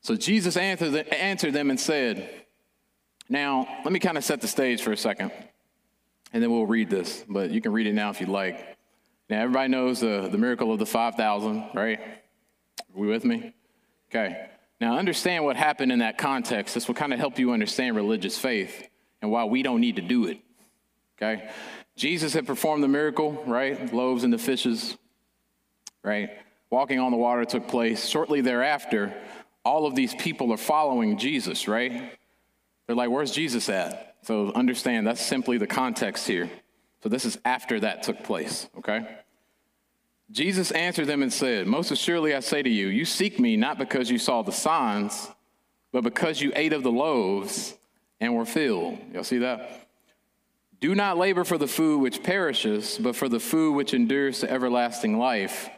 So 0.00 0.16
Jesus 0.16 0.56
answered 0.56 1.52
them 1.52 1.70
and 1.70 1.78
said, 1.78 2.28
Now, 3.28 3.68
let 3.84 3.92
me 3.92 4.00
kind 4.00 4.18
of 4.18 4.24
set 4.24 4.40
the 4.40 4.48
stage 4.48 4.82
for 4.82 4.90
a 4.90 4.96
second, 4.96 5.30
and 6.32 6.42
then 6.42 6.50
we'll 6.50 6.66
read 6.66 6.90
this, 6.90 7.24
but 7.28 7.52
you 7.52 7.60
can 7.60 7.72
read 7.72 7.86
it 7.86 7.92
now 7.92 8.10
if 8.10 8.20
you'd 8.20 8.28
like. 8.28 8.76
Now, 9.28 9.40
everybody 9.40 9.68
knows 9.68 10.00
the, 10.00 10.28
the 10.32 10.36
miracle 10.36 10.72
of 10.72 10.80
the 10.80 10.86
5,000, 10.86 11.70
right? 11.74 12.00
Are 12.00 13.00
we 13.00 13.06
with 13.06 13.24
me? 13.24 13.54
Okay. 14.10 14.48
Now, 14.80 14.98
understand 14.98 15.44
what 15.44 15.54
happened 15.54 15.92
in 15.92 16.00
that 16.00 16.18
context. 16.18 16.74
This 16.74 16.88
will 16.88 16.96
kind 16.96 17.12
of 17.12 17.20
help 17.20 17.38
you 17.38 17.52
understand 17.52 17.94
religious 17.94 18.36
faith 18.36 18.88
and 19.22 19.30
why 19.30 19.44
we 19.44 19.62
don't 19.62 19.80
need 19.80 19.94
to 19.96 20.02
do 20.02 20.26
it. 20.26 20.40
Okay? 21.16 21.50
Jesus 21.94 22.32
had 22.32 22.48
performed 22.48 22.82
the 22.82 22.88
miracle, 22.88 23.44
right? 23.46 23.94
Loaves 23.94 24.24
and 24.24 24.32
the 24.32 24.38
fishes, 24.38 24.96
right? 26.02 26.30
Walking 26.70 26.98
on 26.98 27.10
the 27.10 27.18
water 27.18 27.44
took 27.44 27.68
place. 27.68 28.06
Shortly 28.06 28.40
thereafter, 28.40 29.12
all 29.64 29.86
of 29.86 29.94
these 29.94 30.14
people 30.14 30.52
are 30.52 30.56
following 30.56 31.18
Jesus, 31.18 31.68
right? 31.68 32.12
They're 32.86 32.96
like, 32.96 33.10
where's 33.10 33.32
Jesus 33.32 33.68
at? 33.68 34.16
So 34.22 34.52
understand 34.52 35.06
that's 35.06 35.20
simply 35.24 35.58
the 35.58 35.66
context 35.66 36.26
here. 36.26 36.50
So 37.02 37.08
this 37.08 37.24
is 37.24 37.38
after 37.44 37.80
that 37.80 38.02
took 38.02 38.22
place, 38.22 38.68
okay? 38.78 39.06
Jesus 40.30 40.70
answered 40.70 41.06
them 41.06 41.22
and 41.22 41.32
said, 41.32 41.66
Most 41.66 41.90
assuredly 41.90 42.34
I 42.34 42.40
say 42.40 42.62
to 42.62 42.68
you, 42.68 42.88
you 42.88 43.04
seek 43.04 43.40
me 43.40 43.56
not 43.56 43.78
because 43.78 44.10
you 44.10 44.18
saw 44.18 44.42
the 44.42 44.52
signs, 44.52 45.28
but 45.92 46.04
because 46.04 46.40
you 46.40 46.52
ate 46.54 46.72
of 46.72 46.82
the 46.82 46.92
loaves 46.92 47.76
and 48.20 48.36
were 48.36 48.44
filled. 48.44 48.98
Y'all 49.12 49.24
see 49.24 49.38
that? 49.38 49.88
Do 50.80 50.94
not 50.94 51.18
labor 51.18 51.44
for 51.44 51.58
the 51.58 51.66
food 51.66 52.00
which 52.00 52.22
perishes, 52.22 52.98
but 52.98 53.16
for 53.16 53.28
the 53.28 53.40
food 53.40 53.72
which 53.72 53.92
endures 53.92 54.40
to 54.40 54.50
everlasting 54.50 55.18
life, 55.18 55.68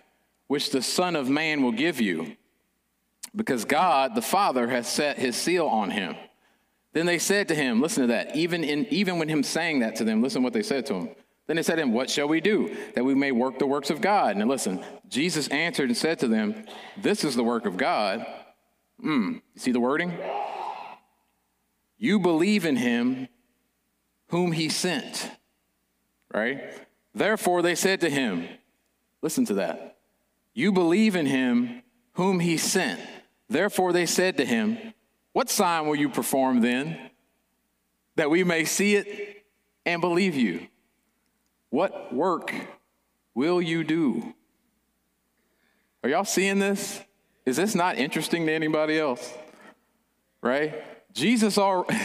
which 0.52 0.68
the 0.68 0.82
Son 0.82 1.16
of 1.16 1.30
Man 1.30 1.62
will 1.62 1.72
give 1.72 1.98
you, 1.98 2.36
because 3.34 3.64
God 3.64 4.14
the 4.14 4.20
Father 4.20 4.68
has 4.68 4.86
set 4.86 5.16
his 5.16 5.34
seal 5.34 5.66
on 5.66 5.90
him. 5.90 6.14
Then 6.92 7.06
they 7.06 7.18
said 7.18 7.48
to 7.48 7.54
him, 7.54 7.80
Listen 7.80 8.02
to 8.02 8.08
that, 8.08 8.36
even, 8.36 8.62
in, 8.62 8.84
even 8.90 9.18
when 9.18 9.30
him 9.30 9.42
saying 9.42 9.80
that 9.80 9.96
to 9.96 10.04
them, 10.04 10.20
listen 10.20 10.42
what 10.42 10.52
they 10.52 10.62
said 10.62 10.84
to 10.84 10.94
him. 10.94 11.08
Then 11.46 11.56
they 11.56 11.62
said 11.62 11.76
to 11.76 11.80
him, 11.80 11.94
What 11.94 12.10
shall 12.10 12.28
we 12.28 12.42
do 12.42 12.76
that 12.94 13.02
we 13.02 13.14
may 13.14 13.32
work 13.32 13.58
the 13.58 13.66
works 13.66 13.88
of 13.88 14.02
God? 14.02 14.36
And 14.36 14.46
listen, 14.46 14.84
Jesus 15.08 15.48
answered 15.48 15.88
and 15.88 15.96
said 15.96 16.18
to 16.18 16.28
them, 16.28 16.66
This 16.98 17.24
is 17.24 17.34
the 17.34 17.42
work 17.42 17.64
of 17.64 17.78
God. 17.78 18.26
Hmm, 19.00 19.36
you 19.54 19.56
see 19.56 19.72
the 19.72 19.80
wording? 19.80 20.12
You 21.96 22.18
believe 22.18 22.66
in 22.66 22.76
him 22.76 23.28
whom 24.28 24.52
he 24.52 24.68
sent, 24.68 25.30
right? 26.30 26.62
Therefore 27.14 27.62
they 27.62 27.74
said 27.74 28.02
to 28.02 28.10
him, 28.10 28.46
Listen 29.22 29.46
to 29.46 29.54
that. 29.54 29.91
You 30.54 30.72
believe 30.72 31.16
in 31.16 31.26
him 31.26 31.82
whom 32.14 32.40
he 32.40 32.56
sent. 32.56 33.00
Therefore 33.48 33.92
they 33.92 34.06
said 34.06 34.36
to 34.36 34.44
him, 34.44 34.78
What 35.32 35.50
sign 35.50 35.86
will 35.86 35.96
you 35.96 36.08
perform 36.08 36.60
then, 36.60 36.98
that 38.16 38.30
we 38.30 38.44
may 38.44 38.64
see 38.64 38.96
it 38.96 39.44
and 39.86 40.00
believe 40.00 40.34
you? 40.34 40.66
What 41.70 42.14
work 42.14 42.52
will 43.34 43.62
you 43.62 43.84
do? 43.84 44.34
Are 46.04 46.10
y'all 46.10 46.24
seeing 46.24 46.58
this? 46.58 47.00
Is 47.46 47.56
this 47.56 47.74
not 47.74 47.96
interesting 47.96 48.46
to 48.46 48.52
anybody 48.52 48.98
else? 48.98 49.32
Right? 50.42 50.82
Jesus 51.12 51.58
already, 51.58 51.96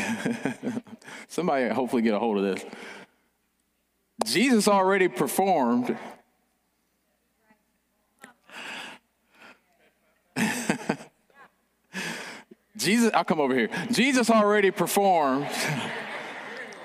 somebody 1.28 1.70
hopefully 1.70 2.02
get 2.02 2.14
a 2.14 2.20
hold 2.20 2.38
of 2.38 2.44
this. 2.44 2.66
Jesus 4.26 4.68
already 4.68 5.08
performed. 5.08 5.98
Jesus, 12.78 13.12
I'll 13.14 13.26
come 13.26 13.40
over 13.40 13.56
here. 13.56 13.70
Jesus 13.92 14.30
already 14.30 14.70
performed 14.72 15.48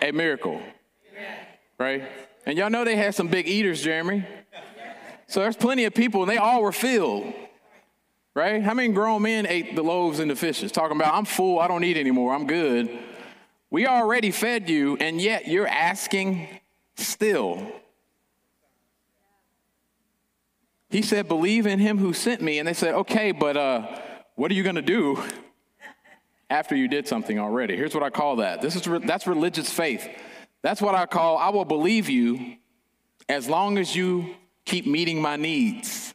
a 0.01 0.11
miracle, 0.11 0.61
right? 1.79 2.03
And 2.47 2.59
y'all 2.59 2.71
know 2.71 2.85
they 2.85 2.97
had 2.97 3.15
some 3.15 3.29
big 3.29 3.47
eaters, 3.47 3.83
Jeremy. 3.83 4.25
So 5.27 5.41
there's 5.41 5.57
plenty 5.57 5.85
of 5.85 5.95
people, 5.95 6.23
and 6.23 6.31
they 6.31 6.39
all 6.39 6.63
were 6.63 6.73
filled. 6.73 7.33
Right? 8.35 8.63
How 8.63 8.73
many 8.73 8.89
grown 8.89 9.23
men 9.23 9.47
ate 9.47 9.77
the 9.77 9.83
loaves 9.83 10.19
and 10.19 10.31
the 10.31 10.37
fishes? 10.37 10.73
Talking 10.73 10.97
about, 10.97 11.15
I'm 11.15 11.27
full, 11.27 11.61
I 11.61 11.69
don't 11.69 11.83
need 11.83 11.99
anymore, 11.99 12.35
I'm 12.35 12.47
good. 12.47 12.99
We 13.71 13.87
already 13.87 14.31
fed 14.31 14.71
you, 14.71 14.97
and 14.97 15.21
yet 15.21 15.47
you're 15.49 15.67
asking 15.67 16.49
still. 16.97 17.71
He 20.89 21.03
said, 21.03 21.29
Believe 21.29 21.67
in 21.67 21.79
him 21.79 21.99
who 21.99 22.13
sent 22.13 22.41
me. 22.41 22.59
And 22.59 22.69
they 22.69 22.75
said, 22.75 22.95
Okay, 22.95 23.33
but 23.33 23.57
uh, 23.57 23.99
what 24.35 24.51
are 24.51 24.55
you 24.55 24.63
going 24.63 24.77
to 24.77 24.83
do 24.83 25.23
after 26.53 26.77
you 26.77 26.87
did 26.87 27.09
something 27.09 27.39
already? 27.39 27.77
Here's 27.77 27.95
what 27.95 28.03
I 28.03 28.11
call 28.11 28.37
that. 28.37 28.61
This 28.61 28.77
is 28.77 28.87
re- 28.87 28.99
that's 28.99 29.27
religious 29.27 29.73
faith. 29.73 30.07
That's 30.61 30.83
what 30.83 30.95
I 30.95 31.07
call 31.07 31.39
I 31.39 31.49
will 31.49 31.65
believe 31.65 32.11
you 32.11 32.57
as 33.27 33.49
long 33.49 33.79
as 33.79 33.97
you 33.97 34.35
keep 34.67 34.87
meeting 34.87 35.23
my 35.23 35.37
needs. 35.37 36.13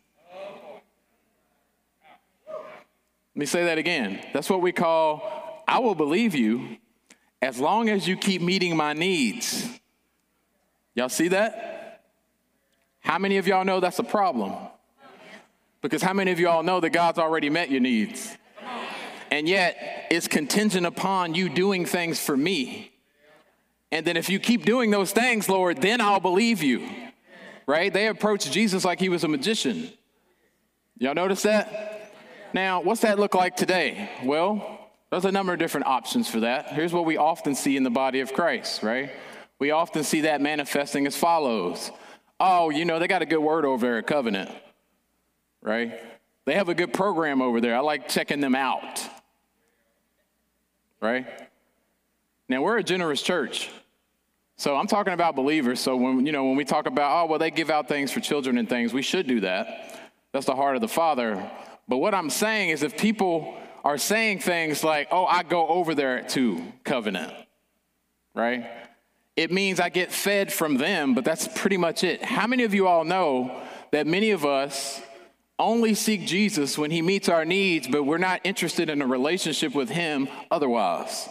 Let 2.48 3.40
me 3.40 3.46
say 3.48 3.66
that 3.66 3.80
again. 3.80 4.24
That's 4.32 4.48
what 4.48 4.62
we 4.62 4.72
call 4.72 5.64
I 5.68 5.80
will 5.80 5.96
believe 5.96 6.36
you 6.36 6.78
as 7.42 7.60
long 7.60 7.90
as 7.90 8.08
you 8.08 8.16
keep 8.16 8.42
meeting 8.42 8.78
my 8.78 8.94
needs. 8.94 9.68
Y'all 10.94 11.10
see 11.10 11.30
that? 11.30 12.04
How 13.00 13.18
many 13.18 13.38
of 13.38 13.48
y'all 13.48 13.66
know 13.66 13.80
that's 13.80 14.00
a 14.00 14.04
problem? 14.04 14.54
Because 15.82 16.04
how 16.04 16.14
many 16.14 16.32
of 16.32 16.40
y'all 16.40 16.62
know 16.62 16.80
that 16.80 16.92
God's 16.92 17.18
already 17.18 17.50
met 17.50 17.72
your 17.72 17.82
needs? 17.82 18.38
And 19.32 19.48
yet, 19.48 20.08
it's 20.10 20.28
contingent 20.28 20.86
upon 20.86 21.36
you 21.36 21.50
doing 21.50 21.86
things 21.86 22.20
for 22.20 22.36
me. 22.36 22.92
And 23.92 24.06
then 24.06 24.18
if 24.18 24.30
you 24.30 24.40
keep 24.40 24.66
doing 24.66 24.92
those 24.92 25.12
things, 25.12 25.50
Lord, 25.50 25.82
then 25.82 26.02
I'll 26.02 26.20
believe 26.20 26.64
you. 26.64 26.88
Right? 27.66 27.92
They 27.92 28.08
approached 28.08 28.52
Jesus 28.52 28.86
like 28.86 29.00
he 29.00 29.10
was 29.10 29.24
a 29.24 29.28
magician. 29.28 29.92
Y'all 31.00 31.14
notice 31.14 31.44
that? 31.44 32.12
Now, 32.54 32.82
what's 32.82 33.02
that 33.02 33.20
look 33.20 33.36
like 33.36 33.56
today? 33.56 34.10
Well, 34.24 34.90
there's 35.12 35.26
a 35.26 35.32
number 35.32 35.54
of 35.54 35.60
different 35.60 35.86
options 35.88 36.30
for 36.30 36.40
that. 36.42 36.74
Here's 36.74 36.94
what 36.94 37.06
we 37.06 37.18
often 37.18 37.56
see 37.56 37.78
in 37.78 37.84
the 37.84 37.90
body 37.90 38.22
of 38.22 38.34
Christ, 38.34 38.84
right? 38.84 39.12
We 39.60 39.72
often 39.72 40.04
see 40.04 40.22
that 40.22 40.42
manifesting 40.42 41.08
as 41.08 41.16
follows. 41.16 41.92
Oh, 42.40 42.70
you 42.70 42.86
know, 42.86 43.00
they 43.00 43.08
got 43.08 43.22
a 43.22 43.26
good 43.26 43.40
word 43.40 43.66
over 43.66 43.86
there 43.86 43.98
at 43.98 44.08
Covenant, 44.08 44.52
right? 45.62 46.00
They 46.46 46.56
have 46.56 46.70
a 46.70 46.76
good 46.76 46.94
program 46.94 47.42
over 47.42 47.60
there. 47.60 47.76
I 47.76 47.80
like 47.80 48.08
checking 48.08 48.40
them 48.40 48.56
out, 48.56 49.02
right? 51.02 51.28
Now, 52.50 52.62
we're 52.62 52.78
a 52.78 52.84
generous 52.84 53.22
church. 53.22 53.70
So 54.60 54.76
I'm 54.76 54.88
talking 54.88 55.14
about 55.14 55.36
believers. 55.36 55.80
So 55.80 55.96
when 55.96 56.26
you 56.26 56.32
know 56.32 56.46
when 56.46 56.56
we 56.56 56.66
talk 56.66 56.88
about 56.88 57.24
oh 57.24 57.30
well 57.30 57.40
they 57.40 57.52
give 57.52 57.70
out 57.70 57.88
things 57.88 58.12
for 58.12 58.20
children 58.20 58.58
and 58.58 58.68
things, 58.68 58.92
we 58.92 59.04
should 59.04 59.28
do 59.28 59.42
that. 59.42 60.00
That's 60.34 60.48
the 60.48 60.56
heart 60.56 60.76
of 60.76 60.82
the 60.82 60.88
Father. 60.88 61.50
But 61.88 61.98
what 61.98 62.16
I'm 62.16 62.32
saying 62.32 62.70
is 62.70 62.82
if 62.82 62.98
people 62.98 63.56
are 63.84 64.00
saying 64.00 64.40
things 64.40 64.84
like, 64.84 65.10
"Oh, 65.12 65.26
I 65.26 65.44
go 65.44 65.68
over 65.68 65.94
there 65.94 66.24
to 66.30 66.64
covenant." 66.84 67.32
Right? 68.34 68.68
It 69.36 69.52
means 69.52 69.80
I 69.80 69.90
get 69.90 70.12
fed 70.12 70.52
from 70.52 70.78
them, 70.78 71.14
but 71.14 71.24
that's 71.24 71.48
pretty 71.48 71.78
much 71.78 72.04
it. 72.04 72.24
How 72.24 72.48
many 72.48 72.64
of 72.64 72.74
you 72.74 72.88
all 72.88 73.04
know 73.04 73.62
that 73.92 74.08
many 74.08 74.32
of 74.32 74.44
us 74.44 75.00
only 75.60 75.94
seek 75.94 76.26
Jesus 76.26 76.78
when 76.78 76.92
he 76.92 77.02
meets 77.02 77.30
our 77.30 77.46
needs, 77.46 77.88
but 77.88 78.04
we're 78.04 78.18
not 78.18 78.42
interested 78.44 78.90
in 78.90 79.02
a 79.02 79.08
relationship 79.08 79.74
with 79.74 79.90
him 79.90 80.28
otherwise? 80.52 81.28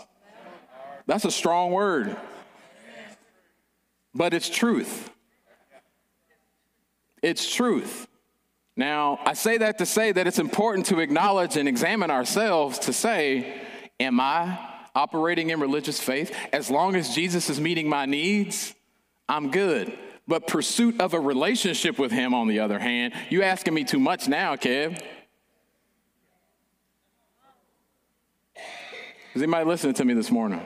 That's 1.07 1.25
a 1.25 1.31
strong 1.31 1.71
word, 1.71 2.17
but 4.15 4.35
it's 4.35 4.49
truth. 4.49 5.11
It's 7.23 7.53
truth. 7.53 8.09
Now, 8.77 9.19
I 9.25 9.33
say 9.33 9.59
that 9.59 9.79
to 9.79 9.87
say 9.87 10.12
that 10.12 10.27
it's 10.27 10.39
important 10.39 10.87
to 10.87 10.99
acknowledge 10.99 11.57
and 11.57 11.69
examine 11.69 12.11
ourselves 12.11 12.79
to 12.81 12.93
say, 12.93 13.62
Am 13.99 14.21
I 14.21 14.59
operating 14.95 15.51
in 15.51 15.61
religious 15.61 15.99
faith? 15.99 16.37
As 16.53 16.71
long 16.71 16.97
as 16.97 17.15
Jesus 17.15 17.49
is 17.49 17.59
meeting 17.59 17.89
my 17.89 18.05
needs, 18.05 18.75
I'm 19.29 19.51
good. 19.51 19.97
But 20.29 20.47
pursuit 20.47 21.01
of 21.01 21.15
a 21.15 21.21
relationship 21.21 21.99
with 21.99 22.11
Him, 22.11 22.35
on 22.35 22.49
the 22.49 22.61
other 22.61 22.79
hand, 22.79 23.15
you 23.31 23.43
asking 23.43 23.75
me 23.75 23.85
too 23.85 24.01
much 24.01 24.27
now, 24.29 24.57
Kev. 24.57 25.01
Is 29.35 29.43
anybody 29.43 29.67
listening 29.67 29.95
to 29.95 30.05
me 30.05 30.15
this 30.15 30.31
morning? 30.31 30.62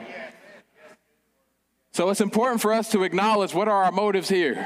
So 1.91 2.09
it's 2.09 2.21
important 2.21 2.61
for 2.61 2.73
us 2.73 2.89
to 2.91 3.03
acknowledge 3.03 3.53
what 3.53 3.67
are 3.67 3.83
our 3.83 3.91
motives 3.91 4.29
here. 4.29 4.65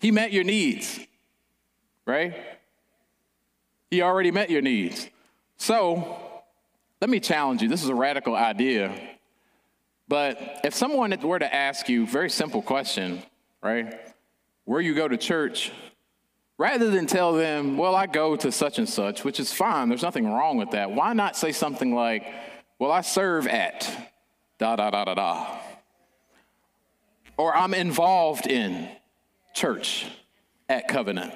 He 0.00 0.10
met 0.10 0.32
your 0.32 0.42
needs, 0.42 0.98
right? 2.06 2.34
He 3.90 4.00
already 4.02 4.30
met 4.30 4.50
your 4.50 4.62
needs. 4.62 5.08
So 5.58 6.18
let 7.00 7.10
me 7.10 7.20
challenge 7.20 7.62
you. 7.62 7.68
This 7.68 7.82
is 7.82 7.90
a 7.90 7.94
radical 7.94 8.34
idea. 8.34 8.92
But 10.08 10.60
if 10.64 10.74
someone 10.74 11.16
were 11.22 11.38
to 11.38 11.54
ask 11.54 11.88
you, 11.88 12.06
very 12.06 12.30
simple 12.30 12.62
question, 12.62 13.22
right? 13.62 13.94
Where 14.66 14.82
you 14.82 14.94
go 14.94 15.08
to 15.08 15.16
church, 15.16 15.72
rather 16.58 16.90
than 16.90 17.06
tell 17.06 17.32
them, 17.32 17.78
well, 17.78 17.96
I 17.96 18.06
go 18.06 18.36
to 18.36 18.52
such 18.52 18.78
and 18.78 18.88
such, 18.88 19.24
which 19.24 19.40
is 19.40 19.52
fine, 19.52 19.88
there's 19.88 20.02
nothing 20.02 20.30
wrong 20.30 20.58
with 20.58 20.72
that. 20.72 20.90
Why 20.90 21.14
not 21.14 21.36
say 21.36 21.52
something 21.52 21.94
like, 21.94 22.26
well, 22.78 22.92
I 22.92 23.00
serve 23.00 23.46
at 23.46 23.90
da 24.58 24.76
da 24.76 24.90
da 24.90 25.04
da 25.06 25.14
da 25.14 25.58
or 27.36 27.54
I'm 27.54 27.74
involved 27.74 28.46
in 28.46 28.88
church 29.54 30.06
at 30.68 30.88
Covenant. 30.88 31.32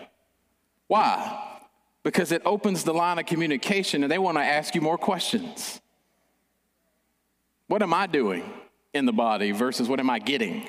Why? 0.87 1.59
Because 2.03 2.33
it 2.33 2.43
opens 2.45 2.85
the 2.85 2.95
line 2.95 3.19
of 3.19 3.27
communication 3.27 4.03
and 4.03 4.11
they 4.11 4.19
want 4.19 4.39
to 4.39 4.43
ask 4.43 4.75
you 4.75 4.81
more 4.81 4.99
questions. 4.99 5.81
What 7.67 7.83
am 7.83 7.95
I 7.95 8.07
doing 8.07 8.43
in 8.95 9.07
the 9.07 9.13
body 9.13 9.53
versus 9.53 9.89
what 9.89 10.01
am 10.01 10.11
I 10.11 10.19
getting? 10.19 10.67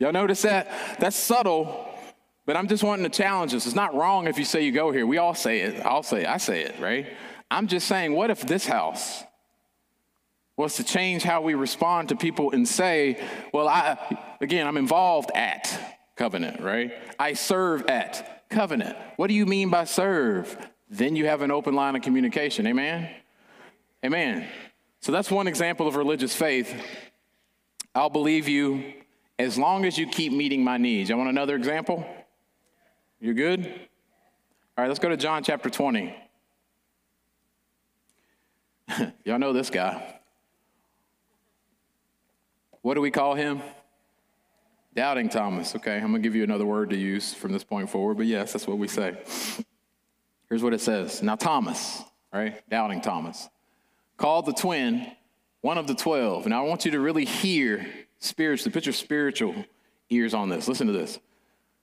Y'all 0.00 0.12
notice 0.12 0.42
that? 0.42 0.98
That's 0.98 1.14
subtle, 1.14 1.88
but 2.46 2.56
I'm 2.56 2.66
just 2.66 2.82
wanting 2.82 3.08
to 3.08 3.16
challenge 3.16 3.54
us. 3.54 3.66
It's 3.66 3.76
not 3.76 3.94
wrong 3.94 4.26
if 4.26 4.36
you 4.38 4.44
say 4.44 4.64
you 4.64 4.72
go 4.72 4.90
here. 4.90 5.06
We 5.06 5.18
all 5.18 5.34
say 5.34 5.60
it. 5.60 5.86
I'll 5.86 6.02
say 6.02 6.22
it. 6.22 6.26
I 6.26 6.38
say 6.38 6.62
it, 6.62 6.74
right? 6.80 7.06
I'm 7.52 7.68
just 7.68 7.86
saying, 7.86 8.12
what 8.12 8.30
if 8.30 8.40
this 8.40 8.66
house 8.66 9.22
was 10.56 10.74
to 10.76 10.84
change 10.84 11.22
how 11.22 11.42
we 11.42 11.54
respond 11.54 12.08
to 12.08 12.16
people 12.16 12.50
and 12.50 12.66
say, 12.66 13.22
well, 13.54 13.68
I, 13.68 13.96
again, 14.40 14.66
I'm 14.66 14.76
involved 14.76 15.30
at 15.36 15.96
covenant, 16.16 16.60
right? 16.60 16.92
I 17.18 17.34
serve 17.34 17.86
at 17.86 18.40
Covenant. 18.50 18.96
What 19.16 19.28
do 19.28 19.34
you 19.34 19.46
mean 19.46 19.70
by 19.70 19.84
serve? 19.84 20.56
Then 20.90 21.14
you 21.14 21.26
have 21.26 21.42
an 21.42 21.52
open 21.52 21.74
line 21.74 21.94
of 21.94 22.02
communication. 22.02 22.66
Amen? 22.66 23.08
Amen. 24.04 24.46
So 25.00 25.12
that's 25.12 25.30
one 25.30 25.46
example 25.46 25.86
of 25.86 25.94
religious 25.94 26.34
faith. 26.34 26.74
I'll 27.94 28.10
believe 28.10 28.48
you 28.48 28.92
as 29.40 29.56
long 29.56 29.86
as 29.86 29.96
you 29.96 30.06
keep 30.06 30.32
meeting 30.32 30.62
my 30.62 30.76
needs. 30.76 31.08
You 31.08 31.16
want 31.16 31.30
another 31.30 31.56
example? 31.56 32.04
You're 33.20 33.34
good? 33.34 33.66
All 33.66 34.84
right, 34.84 34.88
let's 34.88 34.98
go 34.98 35.08
to 35.08 35.16
John 35.16 35.42
chapter 35.42 35.70
20. 35.70 36.14
Y'all 39.24 39.38
know 39.38 39.52
this 39.52 39.70
guy. 39.70 40.16
What 42.82 42.94
do 42.94 43.00
we 43.00 43.10
call 43.10 43.34
him? 43.34 43.62
Doubting 44.94 45.28
Thomas. 45.28 45.74
Okay, 45.76 45.96
I'm 45.96 46.10
going 46.10 46.14
to 46.14 46.18
give 46.20 46.34
you 46.34 46.44
another 46.44 46.66
word 46.66 46.90
to 46.90 46.96
use 46.96 47.32
from 47.32 47.52
this 47.52 47.64
point 47.64 47.88
forward, 47.88 48.16
but 48.16 48.26
yes, 48.26 48.52
that's 48.52 48.66
what 48.66 48.78
we 48.78 48.88
say. 48.88 49.16
Here's 50.48 50.62
what 50.62 50.74
it 50.74 50.80
says. 50.80 51.22
Now, 51.22 51.36
Thomas, 51.36 52.02
right? 52.32 52.68
Doubting 52.68 53.00
Thomas, 53.00 53.48
called 54.16 54.46
the 54.46 54.52
twin, 54.52 55.12
one 55.60 55.78
of 55.78 55.86
the 55.86 55.94
12. 55.94 56.46
Now, 56.46 56.64
I 56.64 56.68
want 56.68 56.84
you 56.84 56.90
to 56.90 57.00
really 57.00 57.24
hear 57.24 57.86
spiritually, 58.20 58.72
put 58.72 58.86
your 58.86 58.92
spiritual 58.92 59.64
ears 60.08 60.34
on 60.34 60.48
this. 60.48 60.68
Listen 60.68 60.86
to 60.86 60.92
this. 60.92 61.18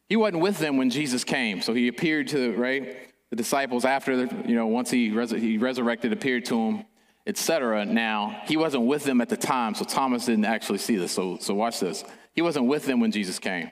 He 0.07 0.15
wasn't 0.15 0.41
with 0.41 0.57
them 0.57 0.77
when 0.77 0.89
Jesus 0.89 1.23
came, 1.23 1.61
so 1.61 1.73
he 1.73 1.87
appeared 1.89 2.29
to, 2.29 2.53
right? 2.53 2.97
The 3.29 3.35
disciples 3.35 3.83
after, 3.83 4.13
you 4.15 4.55
know, 4.55 4.67
once 4.67 4.89
he, 4.89 5.11
res- 5.11 5.31
he 5.31 5.57
resurrected, 5.57 6.13
appeared 6.13 6.45
to 6.45 6.55
them 6.55 6.85
etc. 7.27 7.85
Now, 7.85 8.41
he 8.45 8.55
wasn't 8.55 8.85
with 8.85 9.03
them 9.03 9.19
at 9.19 9.27
the 9.27 9.37
time, 9.37 9.75
so 9.75 9.83
Thomas 9.83 10.25
didn't 10.25 10.45
actually 10.45 10.79
see 10.79 10.95
this. 10.95 11.11
So, 11.11 11.37
so 11.39 11.53
watch 11.53 11.79
this. 11.79 12.03
He 12.33 12.41
wasn't 12.41 12.67
with 12.67 12.85
them 12.85 13.01
when 13.01 13.11
Jesus 13.11 13.37
came. 13.37 13.69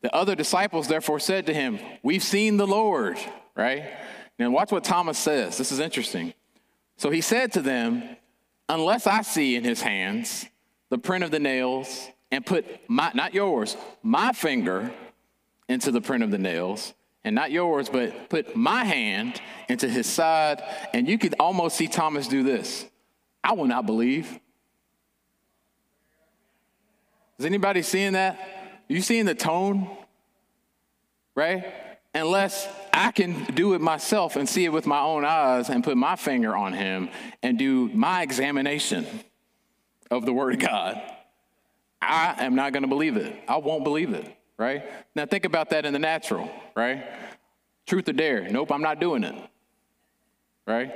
The 0.00 0.12
other 0.12 0.34
disciples 0.34 0.88
therefore 0.88 1.20
said 1.20 1.46
to 1.46 1.54
him, 1.54 1.78
We've 2.02 2.22
seen 2.22 2.56
the 2.56 2.66
Lord, 2.66 3.18
right? 3.54 3.92
Now, 4.38 4.50
watch 4.50 4.72
what 4.72 4.82
Thomas 4.82 5.18
says. 5.18 5.58
This 5.58 5.70
is 5.70 5.78
interesting. 5.78 6.32
So 6.96 7.10
he 7.10 7.20
said 7.20 7.52
to 7.52 7.60
them, 7.60 8.16
Unless 8.68 9.06
I 9.06 9.20
see 9.20 9.54
in 9.54 9.64
his 9.64 9.82
hands 9.82 10.46
the 10.92 10.98
print 10.98 11.24
of 11.24 11.30
the 11.30 11.38
nails, 11.38 12.10
and 12.30 12.44
put 12.44 12.66
my, 12.86 13.10
not 13.14 13.32
yours, 13.32 13.78
my 14.02 14.30
finger 14.34 14.92
into 15.66 15.90
the 15.90 16.02
print 16.02 16.22
of 16.22 16.30
the 16.30 16.36
nails, 16.36 16.92
and 17.24 17.34
not 17.34 17.50
yours, 17.50 17.88
but 17.88 18.28
put 18.28 18.54
my 18.54 18.84
hand 18.84 19.40
into 19.70 19.88
his 19.88 20.06
side. 20.06 20.62
And 20.92 21.08
you 21.08 21.16
could 21.16 21.34
almost 21.40 21.78
see 21.78 21.88
Thomas 21.88 22.28
do 22.28 22.42
this 22.42 22.84
I 23.42 23.54
will 23.54 23.64
not 23.64 23.86
believe. 23.86 24.38
Is 27.38 27.46
anybody 27.46 27.80
seeing 27.80 28.12
that? 28.12 28.38
You 28.86 29.00
seeing 29.00 29.24
the 29.24 29.34
tone? 29.34 29.88
Right? 31.34 31.72
Unless 32.14 32.68
I 32.92 33.12
can 33.12 33.44
do 33.54 33.72
it 33.72 33.80
myself 33.80 34.36
and 34.36 34.46
see 34.46 34.66
it 34.66 34.72
with 34.74 34.86
my 34.86 35.00
own 35.00 35.24
eyes 35.24 35.70
and 35.70 35.82
put 35.82 35.96
my 35.96 36.16
finger 36.16 36.54
on 36.54 36.74
him 36.74 37.08
and 37.42 37.58
do 37.58 37.88
my 37.94 38.20
examination 38.20 39.06
of 40.12 40.26
the 40.26 40.32
Word 40.32 40.54
of 40.54 40.60
God, 40.60 41.00
I 42.00 42.44
am 42.44 42.54
not 42.54 42.72
going 42.72 42.82
to 42.82 42.88
believe 42.88 43.16
it. 43.16 43.36
I 43.48 43.56
won't 43.56 43.84
believe 43.84 44.12
it 44.12 44.36
right? 44.62 44.84
Now 45.14 45.26
think 45.26 45.44
about 45.44 45.70
that 45.70 45.84
in 45.84 45.92
the 45.92 45.98
natural, 45.98 46.50
right? 46.74 47.04
Truth 47.86 48.08
or 48.08 48.12
dare. 48.12 48.48
Nope, 48.48 48.72
I'm 48.72 48.82
not 48.82 49.00
doing 49.00 49.24
it, 49.24 49.34
right? 50.66 50.92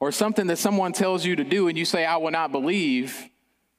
Or 0.00 0.12
something 0.12 0.48
that 0.48 0.58
someone 0.58 0.92
tells 0.92 1.24
you 1.24 1.36
to 1.36 1.44
do 1.44 1.68
and 1.68 1.78
you 1.78 1.84
say, 1.84 2.04
I 2.04 2.16
will 2.16 2.32
not 2.32 2.52
believe, 2.52 3.30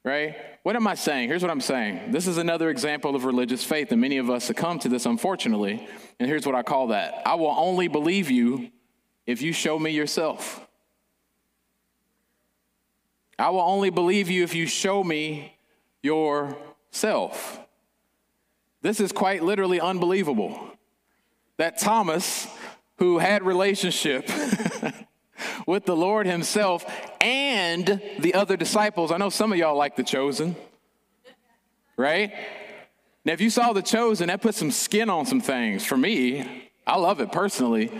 right? 0.02 0.34
What 0.62 0.74
am 0.76 0.86
I 0.86 0.94
saying? 0.94 1.28
Here's 1.28 1.42
what 1.42 1.50
I'm 1.50 1.60
saying. 1.60 2.10
This 2.10 2.26
is 2.26 2.38
another 2.38 2.70
example 2.70 3.14
of 3.14 3.24
religious 3.24 3.62
faith, 3.62 3.92
and 3.92 4.00
many 4.00 4.18
of 4.18 4.28
us 4.28 4.44
succumb 4.44 4.78
to 4.80 4.88
this, 4.88 5.06
unfortunately. 5.06 5.86
And 6.18 6.28
here's 6.28 6.44
what 6.44 6.54
I 6.54 6.62
call 6.62 6.88
that 6.88 7.22
I 7.24 7.34
will 7.36 7.54
only 7.56 7.88
believe 7.88 8.30
you 8.30 8.70
if 9.26 9.42
you 9.42 9.52
show 9.52 9.78
me 9.78 9.90
yourself. 9.90 10.66
I 13.38 13.50
will 13.50 13.60
only 13.60 13.90
believe 13.90 14.28
you 14.28 14.42
if 14.42 14.54
you 14.54 14.66
show 14.66 15.04
me 15.04 15.56
yourself. 16.02 17.60
This 18.82 19.00
is 19.00 19.12
quite 19.12 19.42
literally 19.42 19.80
unbelievable. 19.80 20.58
That 21.56 21.78
Thomas, 21.78 22.48
who 22.96 23.18
had 23.18 23.44
relationship 23.44 24.28
with 25.66 25.84
the 25.84 25.96
Lord 25.96 26.26
himself 26.26 26.84
and 27.20 28.00
the 28.18 28.34
other 28.34 28.56
disciples, 28.56 29.12
I 29.12 29.16
know 29.16 29.30
some 29.30 29.52
of 29.52 29.58
y'all 29.58 29.76
like 29.76 29.96
the 29.96 30.04
chosen, 30.04 30.56
right? 31.96 32.32
Now, 33.24 33.32
if 33.34 33.40
you 33.40 33.50
saw 33.50 33.72
the 33.72 33.82
chosen, 33.82 34.28
that 34.28 34.40
put 34.40 34.54
some 34.54 34.70
skin 34.70 35.10
on 35.10 35.26
some 35.26 35.40
things. 35.40 35.84
For 35.84 35.96
me, 35.96 36.70
I 36.86 36.96
love 36.96 37.20
it 37.20 37.30
personally. 37.30 37.92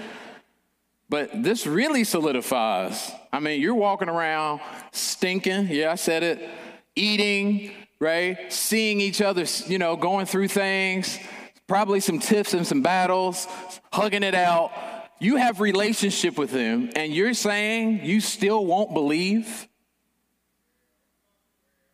But 1.08 1.42
this 1.42 1.66
really 1.66 2.04
solidifies. 2.04 3.12
I 3.32 3.40
mean, 3.40 3.60
you're 3.60 3.74
walking 3.74 4.08
around 4.08 4.60
stinking, 4.92 5.68
yeah, 5.68 5.92
I 5.92 5.96
said 5.96 6.22
it, 6.22 6.48
eating, 6.96 7.72
right? 8.00 8.52
Seeing 8.52 9.00
each 9.00 9.20
other, 9.20 9.44
you 9.66 9.78
know, 9.78 9.96
going 9.96 10.26
through 10.26 10.48
things, 10.48 11.18
probably 11.66 12.00
some 12.00 12.18
tiffs 12.18 12.54
and 12.54 12.66
some 12.66 12.82
battles, 12.82 13.46
hugging 13.92 14.22
it 14.22 14.34
out. 14.34 14.72
You 15.20 15.36
have 15.36 15.60
relationship 15.60 16.38
with 16.38 16.50
him 16.50 16.90
and 16.96 17.12
you're 17.12 17.34
saying 17.34 18.04
you 18.04 18.20
still 18.20 18.64
won't 18.64 18.94
believe 18.94 19.68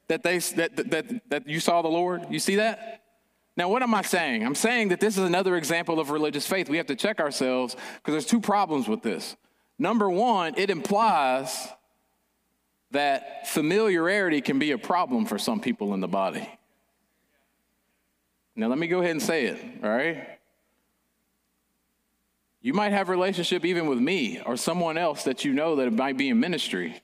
that 0.09 0.23
they 0.23 0.38
that, 0.38 0.77
that, 0.90 1.31
that 1.31 1.49
you 1.49 1.61
saw 1.61 1.83
the 1.83 1.88
Lord? 1.88 2.27
You 2.31 2.38
see 2.38 2.57
that? 2.57 3.03
Now, 3.57 3.68
what 3.68 3.83
am 3.83 3.94
I 3.94 4.03
saying? 4.03 4.44
I'm 4.44 4.55
saying 4.55 4.88
that 4.88 5.01
this 5.01 5.16
is 5.16 5.25
another 5.25 5.57
example 5.57 6.01
of 6.01 6.11
religious 6.11 6.47
faith. 6.47 6.68
We 6.68 6.77
have 6.77 6.87
to 6.87 6.97
check 6.97 7.20
ourselves 7.20 7.77
because 7.97 8.12
there's 8.12 8.27
two 8.27 8.40
problems 8.40 8.88
with 8.88 9.03
this. 9.03 9.37
Number 9.85 10.09
one, 10.09 10.55
it 10.57 10.70
implies 10.70 11.68
that 12.92 13.47
familiarity 13.49 14.40
can 14.40 14.59
be 14.59 14.70
a 14.70 14.79
problem 14.79 15.27
for 15.27 15.38
some 15.38 15.61
people 15.61 15.92
in 15.92 16.01
the 16.01 16.09
body. 16.09 16.49
Now, 18.57 18.68
let 18.68 18.79
me 18.79 18.87
go 18.87 19.01
ahead 19.01 19.11
and 19.11 19.20
say 19.20 19.44
it, 19.44 19.62
all 19.83 19.90
right? 19.90 20.38
You 22.62 22.73
might 22.73 22.92
have 22.92 23.11
a 23.11 23.12
relationship 23.12 23.66
even 23.66 23.87
with 23.87 23.99
me 23.99 24.40
or 24.47 24.57
someone 24.57 24.97
else 24.97 25.25
that 25.25 25.44
you 25.44 25.53
know 25.53 25.77
that 25.77 25.92
might 25.92 26.16
be 26.16 26.31
in 26.31 26.40
ministry. 26.40 27.03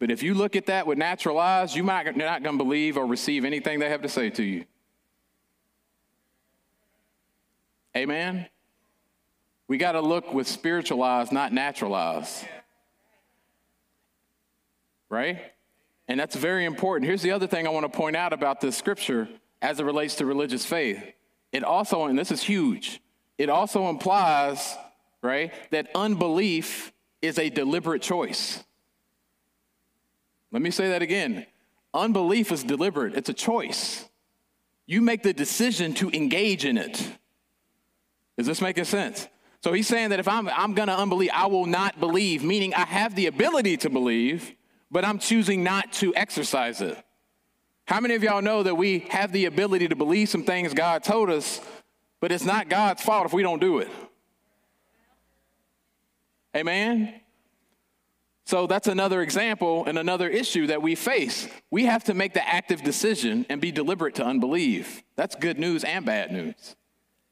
But 0.00 0.10
if 0.10 0.20
you 0.20 0.34
look 0.34 0.56
at 0.56 0.66
that 0.66 0.84
with 0.84 0.98
natural 0.98 1.38
eyes, 1.38 1.76
you 1.76 1.84
might 1.84 2.16
not 2.16 2.42
going 2.42 2.58
to 2.58 2.64
believe 2.64 2.96
or 2.96 3.06
receive 3.06 3.44
anything 3.44 3.78
they 3.78 3.88
have 3.88 4.02
to 4.02 4.08
say 4.08 4.30
to 4.30 4.42
you. 4.42 4.64
Amen? 7.96 8.48
We 9.68 9.78
got 9.78 9.92
to 9.92 10.00
look 10.00 10.34
with 10.34 10.48
spiritual 10.48 11.02
eyes, 11.02 11.30
not 11.30 11.52
natural 11.52 11.94
eyes 11.94 12.44
right? 15.08 15.38
And 16.06 16.18
that's 16.18 16.36
very 16.36 16.64
important. 16.64 17.06
Here's 17.06 17.22
the 17.22 17.32
other 17.32 17.46
thing 17.46 17.66
I 17.66 17.70
want 17.70 17.90
to 17.90 17.96
point 17.96 18.16
out 18.16 18.32
about 18.32 18.60
this 18.60 18.76
scripture 18.76 19.28
as 19.60 19.80
it 19.80 19.84
relates 19.84 20.16
to 20.16 20.26
religious 20.26 20.64
faith. 20.64 21.02
It 21.52 21.64
also, 21.64 22.04
and 22.04 22.18
this 22.18 22.30
is 22.30 22.42
huge, 22.42 23.00
it 23.36 23.48
also 23.48 23.88
implies, 23.88 24.76
right, 25.22 25.52
that 25.70 25.88
unbelief 25.94 26.92
is 27.22 27.38
a 27.38 27.50
deliberate 27.50 28.02
choice. 28.02 28.62
Let 30.50 30.62
me 30.62 30.70
say 30.70 30.90
that 30.90 31.02
again. 31.02 31.46
Unbelief 31.92 32.52
is 32.52 32.64
deliberate, 32.64 33.14
it's 33.14 33.28
a 33.28 33.34
choice. 33.34 34.04
You 34.86 35.02
make 35.02 35.22
the 35.22 35.34
decision 35.34 35.92
to 35.94 36.10
engage 36.10 36.64
in 36.64 36.78
it. 36.78 37.12
Is 38.38 38.46
this 38.46 38.62
making 38.62 38.84
sense? 38.84 39.28
So 39.62 39.72
he's 39.72 39.88
saying 39.88 40.10
that 40.10 40.20
if 40.20 40.28
I'm, 40.28 40.48
I'm 40.48 40.74
going 40.74 40.88
to 40.88 40.96
unbelieve, 40.96 41.30
I 41.34 41.46
will 41.46 41.66
not 41.66 41.98
believe, 41.98 42.44
meaning 42.44 42.74
I 42.74 42.84
have 42.84 43.14
the 43.14 43.26
ability 43.26 43.76
to 43.78 43.90
believe, 43.90 44.54
but 44.90 45.04
I'm 45.04 45.18
choosing 45.18 45.64
not 45.64 45.92
to 45.94 46.14
exercise 46.14 46.80
it. 46.80 46.96
How 47.86 48.00
many 48.00 48.14
of 48.14 48.22
y'all 48.22 48.42
know 48.42 48.62
that 48.62 48.76
we 48.76 49.00
have 49.10 49.32
the 49.32 49.46
ability 49.46 49.88
to 49.88 49.96
believe 49.96 50.28
some 50.28 50.44
things 50.44 50.74
God 50.74 51.02
told 51.02 51.30
us, 51.30 51.60
but 52.20 52.30
it's 52.30 52.44
not 52.44 52.68
God's 52.68 53.02
fault 53.02 53.26
if 53.26 53.32
we 53.32 53.42
don't 53.42 53.60
do 53.60 53.78
it? 53.78 53.88
Amen? 56.54 57.14
So 58.44 58.66
that's 58.66 58.88
another 58.88 59.22
example 59.22 59.84
and 59.86 59.98
another 59.98 60.28
issue 60.28 60.68
that 60.68 60.80
we 60.80 60.94
face. 60.94 61.48
We 61.70 61.84
have 61.84 62.04
to 62.04 62.14
make 62.14 62.32
the 62.32 62.48
active 62.48 62.82
decision 62.82 63.44
and 63.48 63.60
be 63.60 63.72
deliberate 63.72 64.14
to 64.16 64.24
unbelieve. 64.24 65.02
That's 65.16 65.34
good 65.34 65.58
news 65.58 65.84
and 65.84 66.06
bad 66.06 66.32
news. 66.32 66.76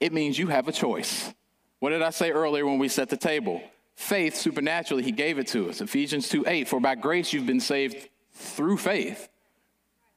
It 0.00 0.12
means 0.12 0.38
you 0.38 0.48
have 0.48 0.68
a 0.68 0.72
choice. 0.72 1.32
What 1.80 1.90
did 1.90 2.02
I 2.02 2.10
say 2.10 2.30
earlier 2.30 2.66
when 2.66 2.78
we 2.78 2.88
set 2.88 3.08
the 3.08 3.16
table? 3.16 3.62
faith 3.96 4.36
supernaturally, 4.36 5.02
he 5.02 5.10
gave 5.10 5.38
it 5.38 5.48
to 5.48 5.68
us. 5.68 5.80
Ephesians 5.80 6.28
2 6.28 6.44
8, 6.46 6.68
for 6.68 6.80
by 6.80 6.94
grace 6.94 7.32
you've 7.32 7.46
been 7.46 7.60
saved 7.60 8.08
through 8.32 8.76
faith, 8.76 9.28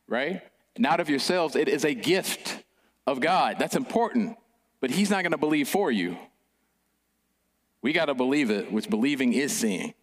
right? 0.07 0.41
Not 0.77 0.99
of 0.99 1.09
yourselves, 1.09 1.55
it 1.55 1.67
is 1.67 1.83
a 1.83 1.93
gift 1.93 2.63
of 3.07 3.19
God. 3.19 3.57
That's 3.57 3.75
important, 3.75 4.37
but 4.79 4.91
he's 4.91 5.09
not 5.09 5.23
going 5.23 5.31
to 5.31 5.37
believe 5.37 5.67
for 5.67 5.91
you. 5.91 6.17
We 7.81 7.93
got 7.93 8.05
to 8.05 8.13
believe 8.13 8.51
it, 8.51 8.71
which 8.71 8.89
believing 8.89 9.33
is 9.33 9.55
seeing. 9.55 9.93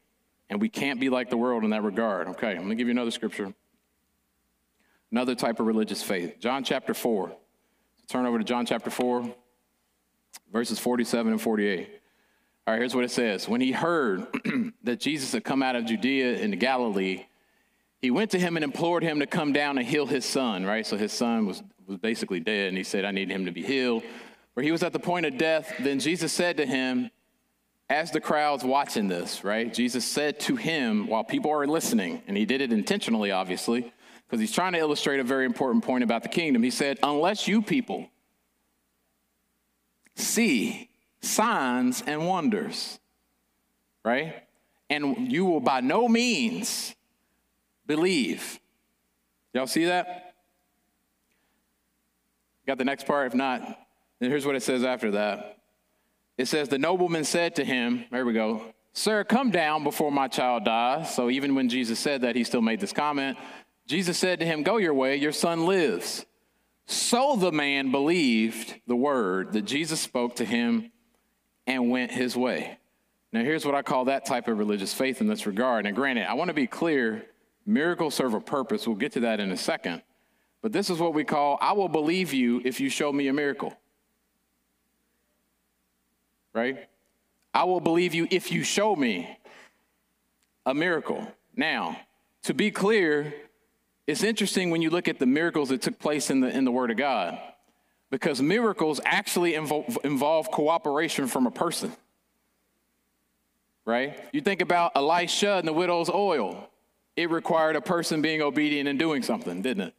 And 0.49 0.61
we 0.61 0.69
can't 0.69 1.01
be 1.01 1.11
like 1.11 1.29
the 1.29 1.37
world 1.37 1.65
in 1.65 1.71
that 1.71 1.83
regard. 1.83 2.29
Okay, 2.29 2.51
I'm 2.51 2.59
going 2.59 2.71
to 2.71 2.75
give 2.77 2.87
you 2.87 2.93
another 2.93 3.11
scripture. 3.11 3.53
Another 5.11 5.35
type 5.35 5.61
of 5.61 5.67
religious 5.67 6.03
faith. 6.03 6.39
John 6.41 6.65
chapter 6.65 6.95
4. 6.95 7.33
Turn 8.09 8.27
over 8.27 8.39
to 8.39 8.45
John 8.45 8.65
chapter 8.65 8.91
4. 8.91 9.35
Verses 10.53 10.79
47 10.79 11.33
and 11.33 11.41
48. 11.41 11.89
All 12.67 12.75
right, 12.75 12.81
here's 12.81 12.95
what 12.95 13.05
it 13.05 13.11
says. 13.11 13.49
When 13.49 13.61
he 13.61 13.73
heard 13.73 14.27
that 14.83 15.01
Jesus 15.01 15.33
had 15.33 15.45
come 15.45 15.63
out 15.63 15.77
of 15.77 15.85
Judea 15.85 16.39
into 16.39 16.57
Galilee, 16.57 17.27
he 18.01 18.11
went 18.11 18.33
to 18.33 18.39
him 18.39 18.57
and 18.57 18.65
implored 18.65 19.03
him 19.03 19.21
to 19.21 19.27
come 19.27 19.53
down 19.53 19.79
and 19.79 19.87
heal 19.87 20.07
his 20.07 20.25
son, 20.25 20.65
right? 20.65 20.87
So 20.87 20.97
his 20.97 21.13
son 21.13 21.47
was, 21.47 21.63
was 21.87 21.99
basically 21.99 22.41
dead, 22.41 22.69
and 22.69 22.77
he 22.77 22.85
said, 22.85 23.05
I 23.05 23.13
need 23.13 23.31
him 23.31 23.47
to 23.47 23.53
be 23.53 23.63
healed. 23.63 24.03
Where 24.55 24.65
he 24.65 24.73
was 24.73 24.83
at 24.83 24.93
the 24.93 24.99
point 24.99 25.27
of 25.27 25.39
death, 25.39 25.73
then 25.81 26.01
Jesus 26.01 26.33
said 26.33 26.57
to 26.57 26.67
him, 26.67 27.11
as 27.89 28.11
the 28.11 28.21
crowd's 28.21 28.65
watching 28.65 29.07
this, 29.07 29.45
right? 29.45 29.73
Jesus 29.73 30.05
said 30.05 30.41
to 30.41 30.57
him 30.57 31.07
while 31.07 31.23
people 31.23 31.53
are 31.53 31.67
listening, 31.67 32.23
and 32.27 32.37
he 32.37 32.45
did 32.45 32.61
it 32.61 32.73
intentionally, 32.73 33.31
obviously, 33.31 33.93
because 34.27 34.41
he's 34.41 34.53
trying 34.53 34.73
to 34.73 34.79
illustrate 34.79 35.21
a 35.21 35.25
very 35.25 35.45
important 35.45 35.85
point 35.85 36.03
about 36.03 36.23
the 36.25 36.29
kingdom. 36.29 36.63
He 36.63 36.71
said, 36.71 36.99
Unless 37.03 37.47
you 37.47 37.63
people 37.63 38.09
see 40.17 40.91
signs 41.21 42.03
and 42.07 42.27
wonders, 42.27 42.99
right? 44.05 44.43
And 44.91 45.31
you 45.31 45.45
will 45.45 45.61
by 45.61 45.81
no 45.81 46.09
means 46.09 46.95
believe. 47.87 48.59
Y'all 49.53 49.67
see 49.67 49.87
that? 49.87 50.35
Got 52.67 52.79
the 52.79 52.85
next 52.85 53.07
part? 53.07 53.29
If 53.29 53.35
not, 53.35 53.61
then 54.19 54.31
here's 54.31 54.45
what 54.45 54.57
it 54.57 54.63
says 54.63 54.85
after 54.85 55.13
that. 55.13 55.59
It 56.37 56.49
says, 56.49 56.69
The 56.69 56.79
nobleman 56.79 57.25
said 57.25 57.57
to 57.57 57.65
him, 57.65 58.05
There 58.11 58.27
we 58.27 58.33
go, 58.33 58.75
Sir, 58.93 59.25
come 59.25 59.51
down 59.51 59.85
before 59.85 60.11
my 60.11 60.27
child 60.27 60.65
dies. 60.65 61.15
So 61.15 61.31
even 61.31 61.55
when 61.55 61.69
Jesus 61.69 61.99
said 61.99 62.23
that, 62.23 62.35
he 62.35 62.45
still 62.45 62.63
made 62.63 62.81
this 62.81 62.93
comment. 62.93 63.39
Jesus 63.87 64.19
said 64.19 64.41
to 64.41 64.47
him, 64.47 64.63
Go 64.63 64.79
your 64.79 64.95
way, 64.95 65.17
your 65.17 65.33
son 65.33 65.67
lives. 65.67 66.25
So 66.87 67.37
the 67.37 67.53
man 67.53 67.91
believed 67.91 68.81
the 68.87 68.97
word 68.97 69.53
that 69.53 69.63
Jesus 69.63 70.01
spoke 70.01 70.37
to 70.37 70.45
him 70.45 70.93
and 71.67 71.91
went 71.91 72.13
his 72.13 72.37
way. 72.37 72.79
Now, 73.33 73.43
here's 73.43 73.67
what 73.67 73.75
I 73.75 73.83
call 73.83 74.05
that 74.05 74.25
type 74.25 74.49
of 74.49 74.57
religious 74.57 74.95
faith 74.95 75.21
in 75.21 75.27
this 75.27 75.47
regard. 75.47 75.85
And 75.85 75.97
granted, 75.97 76.31
I 76.31 76.35
want 76.35 76.49
to 76.49 76.55
be 76.55 76.67
clear 76.67 77.27
miracles 77.67 78.15
serve 78.15 78.35
a 78.35 78.41
purpose. 78.41 78.87
We'll 78.87 78.97
get 78.97 79.13
to 79.13 79.21
that 79.21 79.41
in 79.41 79.51
a 79.51 79.57
second. 79.57 80.03
But 80.63 80.73
this 80.73 80.89
is 80.89 80.99
what 80.99 81.13
we 81.13 81.25
call 81.25 81.59
I 81.61 81.73
will 81.73 81.89
believe 81.89 82.33
you 82.33 82.63
if 82.65 82.81
you 82.81 82.89
show 82.89 83.13
me 83.13 83.29
a 83.29 83.33
miracle. 83.33 83.77
Right? 86.53 86.89
I 87.53 87.65
will 87.65 87.81
believe 87.81 88.15
you 88.15 88.29
if 88.31 88.53
you 88.53 88.63
show 88.63 88.95
me 88.95 89.39
a 90.65 90.73
miracle. 90.73 91.27
Now, 91.55 91.99
to 92.45 92.55
be 92.55 92.71
clear, 92.71 93.35
it's 94.07 94.23
interesting 94.23 94.71
when 94.71 94.83
you 94.83 94.91
look 94.91 95.09
at 95.09 95.19
the 95.19 95.27
miracles 95.27 95.71
that 95.71 95.83
took 95.83 95.99
place 95.99 96.31
in 96.31 96.41
the, 96.41 96.49
in 96.49 96.65
the 96.65 96.71
Word 96.71 96.91
of 96.91 96.97
God, 96.97 97.39
because 98.11 98.41
miracles 98.41 99.01
actually 99.05 99.55
involve, 99.55 99.99
involve 100.05 100.51
cooperation 100.51 101.27
from 101.27 101.47
a 101.47 101.51
person. 101.51 101.93
Right? 103.85 104.19
You 104.33 104.41
think 104.41 104.63
about 104.63 104.93
Elisha 104.95 105.57
and 105.57 105.67
the 105.67 105.73
widow's 105.73 106.11
oil, 106.11 106.69
it 107.17 107.31
required 107.31 107.77
a 107.77 107.81
person 107.81 108.23
being 108.23 108.43
obedient 108.43 108.89
and 108.89 108.99
doing 108.99 109.23
something, 109.23 109.63
didn't 109.63 109.89
it? 109.89 109.95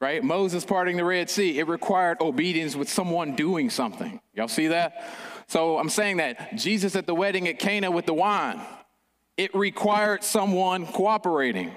Right? 0.00 0.22
Moses 0.22 0.64
parting 0.64 0.96
the 0.96 1.04
Red 1.04 1.30
Sea, 1.30 1.58
it 1.58 1.68
required 1.68 2.20
obedience 2.20 2.76
with 2.76 2.88
someone 2.88 3.36
doing 3.36 3.70
something. 3.70 4.20
Y'all 4.34 4.48
see 4.48 4.68
that? 4.68 5.14
So 5.46 5.78
I'm 5.78 5.88
saying 5.88 6.18
that 6.18 6.56
Jesus 6.56 6.96
at 6.96 7.06
the 7.06 7.14
wedding 7.14 7.48
at 7.48 7.58
Cana 7.58 7.90
with 7.90 8.06
the 8.06 8.14
wine, 8.14 8.60
it 9.36 9.54
required 9.54 10.24
someone 10.24 10.86
cooperating. 10.86 11.72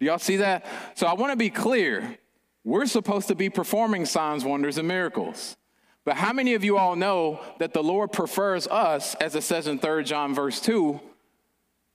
Do 0.00 0.06
y'all 0.06 0.18
see 0.18 0.36
that? 0.36 0.66
So 0.94 1.06
I 1.06 1.12
want 1.12 1.32
to 1.32 1.36
be 1.36 1.50
clear. 1.50 2.18
We're 2.64 2.86
supposed 2.86 3.28
to 3.28 3.34
be 3.34 3.50
performing 3.50 4.06
signs, 4.06 4.44
wonders, 4.44 4.78
and 4.78 4.88
miracles. 4.88 5.56
But 6.04 6.16
how 6.16 6.32
many 6.32 6.54
of 6.54 6.64
you 6.64 6.78
all 6.78 6.96
know 6.96 7.40
that 7.58 7.74
the 7.74 7.82
Lord 7.82 8.10
prefers 8.10 8.66
us, 8.66 9.14
as 9.16 9.34
it 9.34 9.42
says 9.42 9.66
in 9.66 9.78
3 9.78 10.02
John 10.04 10.34
verse 10.34 10.60
2, 10.60 10.98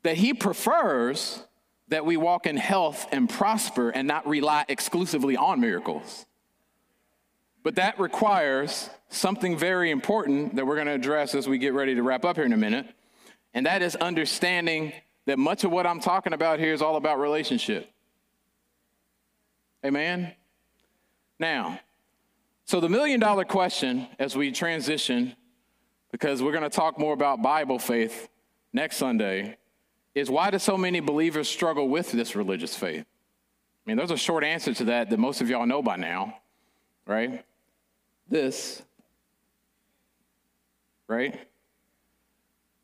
that 0.04 0.18
he 0.18 0.34
prefers 0.34 1.44
that 1.88 2.06
we 2.06 2.16
walk 2.16 2.46
in 2.46 2.58
health 2.58 3.08
and 3.12 3.28
prosper 3.28 3.90
and 3.90 4.08
not 4.08 4.28
rely 4.28 4.66
exclusively 4.70 5.36
on 5.36 5.60
miracles? 5.60 6.28
But 7.64 7.76
that 7.76 8.00
requires 8.00 8.92
something 9.10 9.58
very 9.58 9.90
important 9.90 10.56
that 10.56 10.68
we're 10.68 10.76
going 10.76 10.88
to 10.88 10.94
address 10.94 11.34
as 11.34 11.48
we 11.48 11.58
get 11.58 11.74
ready 11.74 11.96
to 11.96 12.04
wrap 12.04 12.24
up 12.24 12.36
here 12.36 12.46
in 12.46 12.54
a 12.54 12.58
minute, 12.58 12.86
and 13.56 13.66
that 13.66 13.82
is 13.82 13.96
understanding 13.96 14.94
that 15.26 15.40
much 15.40 15.64
of 15.64 15.72
what 15.72 15.88
I'm 15.88 16.00
talking 16.00 16.34
about 16.34 16.60
here 16.60 16.74
is 16.74 16.84
all 16.84 16.96
about 16.96 17.20
relationship. 17.20 17.92
Amen? 19.86 20.34
Now, 21.40 21.80
so 22.66 22.80
the 22.80 22.90
million 22.90 23.20
dollar 23.20 23.46
question 23.46 24.08
as 24.18 24.36
we 24.36 24.52
transition, 24.52 25.36
because 26.12 26.42
we're 26.42 26.54
going 26.54 26.64
to 26.64 26.72
talk 26.72 26.98
more 26.98 27.14
about 27.14 27.44
Bible 27.44 27.78
faith 27.78 28.28
next 28.74 28.98
Sunday, 28.98 29.58
is 30.16 30.28
why 30.28 30.50
do 30.50 30.58
so 30.58 30.76
many 30.76 31.02
believers 31.02 31.48
struggle 31.48 31.88
with 31.88 32.12
this 32.12 32.36
religious 32.36 32.76
faith? 32.76 33.06
I 33.06 33.84
mean, 33.86 33.96
there's 33.96 34.10
a 34.10 34.18
short 34.18 34.44
answer 34.44 34.74
to 34.74 34.86
that 34.86 35.12
that 35.12 35.20
most 35.20 35.42
of 35.42 35.52
y'all 35.52 35.68
know 35.68 35.84
by 35.84 35.98
now, 35.98 36.40
right? 37.06 37.46
This, 38.28 38.82
right? 41.08 41.40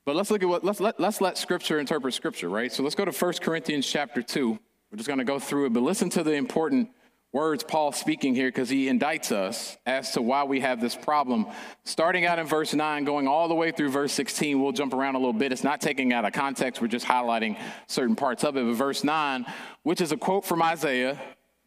But 0.06 0.16
let's 0.16 0.30
look 0.30 0.44
at 0.44 0.50
what 0.50 0.64
let's 0.64 0.80
let 0.80 1.00
let's 1.00 1.20
let 1.20 1.40
scripture 1.40 1.80
interpret 1.80 2.14
scripture, 2.14 2.50
right? 2.50 2.72
So 2.72 2.84
let's 2.84 2.94
go 2.94 3.06
to 3.06 3.12
1 3.12 3.34
Corinthians 3.42 3.88
chapter 3.88 4.22
2. 4.22 4.60
We're 4.92 4.98
just 4.98 5.08
going 5.08 5.20
to 5.20 5.26
go 5.26 5.40
through 5.40 5.68
it, 5.68 5.74
but 5.74 5.84
listen 5.84 6.10
to 6.12 6.24
the 6.24 6.34
important 6.34 6.90
words 7.32 7.64
Paul 7.64 7.94
speaking 7.94 8.36
here 8.36 8.50
because 8.50 8.68
he 8.68 8.88
indicts 8.88 9.32
us 9.32 9.78
as 9.86 10.12
to 10.12 10.22
why 10.22 10.44
we 10.44 10.60
have 10.60 10.82
this 10.82 10.96
problem. 10.96 11.48
Starting 11.86 12.26
out 12.26 12.40
in 12.40 12.46
verse 12.46 12.74
9, 12.74 13.06
going 13.06 13.26
all 13.26 13.48
the 13.48 13.56
way 13.56 13.72
through 13.72 13.90
verse 13.90 14.12
16, 14.12 14.62
we'll 14.62 14.74
jump 14.74 14.94
around 14.94 15.16
a 15.16 15.18
little 15.18 15.32
bit. 15.32 15.54
It's 15.54 15.64
not 15.64 15.80
taking 15.80 16.12
out 16.12 16.26
of 16.26 16.34
context, 16.34 16.82
we're 16.82 16.90
just 16.90 17.06
highlighting 17.06 17.58
certain 17.88 18.18
parts 18.18 18.44
of 18.44 18.58
it. 18.58 18.66
But 18.66 18.74
verse 18.74 19.06
9, 19.06 19.46
which 19.84 20.02
is 20.02 20.12
a 20.12 20.18
quote 20.18 20.44
from 20.44 20.62
Isaiah 20.62 21.18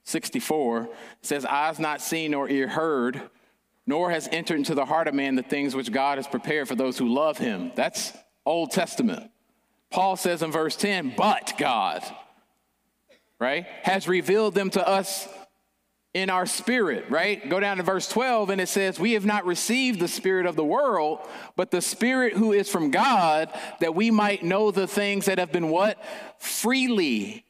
64, 0.03 0.91
says, 1.23 1.47
Eyes 1.47 1.79
not 1.79 2.03
seen 2.03 2.33
nor 2.33 2.47
ear 2.51 2.69
heard, 2.69 3.23
nor 3.87 4.11
has 4.11 4.29
entered 4.33 4.57
into 4.57 4.75
the 4.75 4.85
heart 4.85 5.09
of 5.09 5.15
man 5.15 5.35
the 5.35 5.43
things 5.43 5.75
which 5.75 5.91
God 5.91 6.19
has 6.19 6.27
prepared 6.27 6.69
for 6.69 6.75
those 6.75 6.99
who 6.99 7.09
love 7.09 7.39
him. 7.39 7.73
That's 7.75 8.13
Old 8.45 8.71
Testament. 8.71 9.31
Paul 9.89 10.17
says 10.17 10.43
in 10.43 10.53
verse 10.53 10.77
10, 10.77 11.15
but 11.17 11.55
God 11.57 12.03
right, 13.39 13.67
has 13.83 14.09
revealed 14.09 14.55
them 14.55 14.71
to 14.71 14.87
us 14.87 15.29
in 16.15 16.31
our 16.31 16.47
spirit, 16.47 17.07
right? 17.11 17.49
Go 17.49 17.59
down 17.59 17.79
to 17.79 17.83
verse 17.83 18.09
12 18.09 18.51
and 18.51 18.61
it 18.61 18.69
says, 18.69 19.01
We 19.01 19.13
have 19.13 19.27
not 19.27 19.45
received 19.45 19.99
the 19.99 20.09
spirit 20.09 20.47
of 20.47 20.55
the 20.55 20.65
world, 20.65 21.19
but 21.57 21.73
the 21.73 21.83
spirit 21.83 22.35
who 22.35 22.53
is 22.53 22.71
from 22.71 22.93
God, 22.93 23.53
that 23.81 23.95
we 23.95 24.13
might 24.13 24.45
know 24.45 24.71
the 24.71 24.87
things 24.87 25.27
that 25.27 25.39
have 25.39 25.51
been 25.51 25.71
what? 25.71 26.03
Freely 26.39 27.45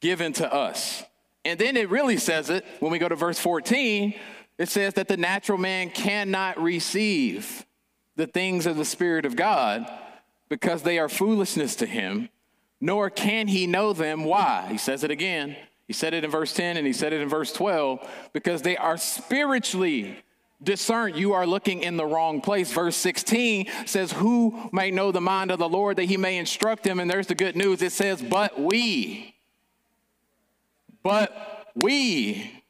given 0.00 0.34
to 0.34 0.52
us. 0.52 1.02
And 1.44 1.58
then 1.58 1.76
it 1.76 1.88
really 1.88 2.18
says 2.18 2.50
it 2.50 2.64
when 2.80 2.92
we 2.92 2.98
go 2.98 3.08
to 3.08 3.16
verse 3.16 3.38
14, 3.38 4.14
it 4.58 4.68
says 4.68 4.94
that 4.94 5.08
the 5.08 5.16
natural 5.16 5.58
man 5.58 5.90
cannot 5.90 6.62
receive 6.62 7.64
the 8.16 8.26
things 8.26 8.66
of 8.66 8.76
the 8.76 8.84
Spirit 8.84 9.24
of 9.24 9.36
God 9.36 9.90
because 10.48 10.82
they 10.82 10.98
are 10.98 11.08
foolishness 11.08 11.76
to 11.76 11.86
him, 11.86 12.28
nor 12.82 13.08
can 13.08 13.48
he 13.48 13.66
know 13.66 13.94
them. 13.94 14.24
Why? 14.24 14.68
He 14.70 14.76
says 14.76 15.04
it 15.04 15.10
again 15.10 15.56
he 15.92 15.92
said 15.92 16.14
it 16.14 16.24
in 16.24 16.30
verse 16.30 16.54
10 16.54 16.78
and 16.78 16.86
he 16.86 16.92
said 16.94 17.12
it 17.12 17.20
in 17.20 17.28
verse 17.28 17.52
12 17.52 18.08
because 18.32 18.62
they 18.62 18.78
are 18.78 18.96
spiritually 18.96 20.16
discerned. 20.62 21.16
You 21.16 21.34
are 21.34 21.46
looking 21.46 21.82
in 21.82 21.98
the 21.98 22.06
wrong 22.06 22.40
place. 22.40 22.72
Verse 22.72 22.96
16 22.96 23.66
says, 23.84 24.12
Who 24.12 24.70
may 24.72 24.90
know 24.90 25.12
the 25.12 25.20
mind 25.20 25.50
of 25.50 25.58
the 25.58 25.68
Lord 25.68 25.98
that 25.98 26.04
he 26.04 26.16
may 26.16 26.38
instruct 26.38 26.86
him? 26.86 26.98
And 26.98 27.10
there's 27.10 27.26
the 27.26 27.34
good 27.34 27.56
news. 27.56 27.82
It 27.82 27.92
says, 27.92 28.22
But 28.22 28.58
we, 28.58 29.34
but 31.02 31.66
we, 31.74 32.62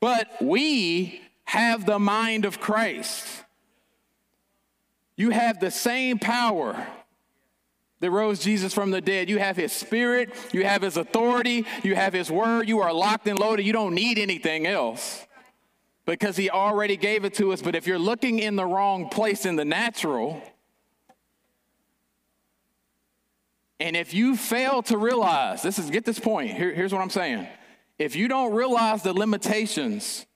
but 0.00 0.30
we 0.40 1.20
have 1.46 1.84
the 1.84 1.98
mind 1.98 2.44
of 2.44 2.60
Christ. 2.60 3.26
You 5.16 5.30
have 5.30 5.58
the 5.58 5.72
same 5.72 6.20
power 6.20 6.86
that 8.00 8.10
rose 8.10 8.40
Jesus 8.40 8.74
from 8.74 8.90
the 8.90 9.00
dead. 9.00 9.28
You 9.28 9.38
have 9.38 9.56
his 9.56 9.72
spirit, 9.72 10.34
you 10.52 10.64
have 10.64 10.82
his 10.82 10.96
authority, 10.96 11.64
you 11.82 11.94
have 11.94 12.12
his 12.12 12.30
word, 12.30 12.68
you 12.68 12.80
are 12.80 12.92
locked 12.92 13.26
and 13.26 13.38
loaded. 13.38 13.64
You 13.64 13.72
don't 13.72 13.94
need 13.94 14.18
anything 14.18 14.66
else 14.66 15.26
because 16.04 16.36
he 16.36 16.50
already 16.50 16.96
gave 16.96 17.24
it 17.24 17.34
to 17.34 17.52
us. 17.52 17.62
But 17.62 17.74
if 17.74 17.86
you're 17.86 17.98
looking 17.98 18.38
in 18.38 18.56
the 18.56 18.66
wrong 18.66 19.08
place 19.08 19.46
in 19.46 19.56
the 19.56 19.64
natural, 19.64 20.42
and 23.80 23.96
if 23.96 24.14
you 24.14 24.36
fail 24.36 24.82
to 24.84 24.98
realize, 24.98 25.62
this 25.62 25.78
is 25.78 25.90
get 25.90 26.04
this 26.04 26.18
point, 26.18 26.50
Here, 26.50 26.72
here's 26.74 26.92
what 26.92 27.02
I'm 27.02 27.10
saying. 27.10 27.46
If 27.98 28.14
you 28.14 28.28
don't 28.28 28.52
realize 28.52 29.02
the 29.02 29.14
limitations 29.14 30.26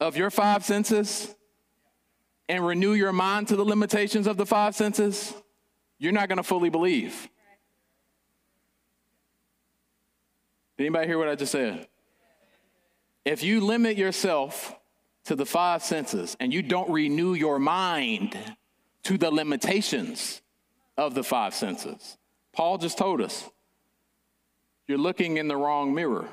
of 0.00 0.16
your 0.16 0.30
five 0.30 0.64
senses 0.64 1.34
and 2.48 2.64
renew 2.64 2.92
your 2.92 3.12
mind 3.12 3.48
to 3.48 3.56
the 3.56 3.64
limitations 3.64 4.26
of 4.26 4.36
the 4.36 4.46
five 4.46 4.76
senses, 4.76 5.34
you're 5.98 6.12
not 6.12 6.28
going 6.28 6.36
to 6.38 6.42
fully 6.42 6.70
believe. 6.70 7.28
Did 10.76 10.84
anybody 10.84 11.06
hear 11.06 11.18
what 11.18 11.28
I 11.28 11.34
just 11.34 11.52
said? 11.52 11.86
If 13.24 13.42
you 13.42 13.60
limit 13.60 13.96
yourself 13.96 14.74
to 15.24 15.36
the 15.36 15.46
five 15.46 15.82
senses 15.82 16.36
and 16.40 16.52
you 16.52 16.62
don't 16.62 16.90
renew 16.90 17.34
your 17.34 17.58
mind 17.58 18.36
to 19.04 19.16
the 19.16 19.30
limitations 19.30 20.42
of 20.96 21.14
the 21.14 21.22
five 21.22 21.54
senses, 21.54 22.18
Paul 22.52 22.78
just 22.78 22.98
told 22.98 23.20
us 23.20 23.48
you're 24.86 24.98
looking 24.98 25.38
in 25.38 25.48
the 25.48 25.56
wrong 25.56 25.94
mirror. 25.94 26.28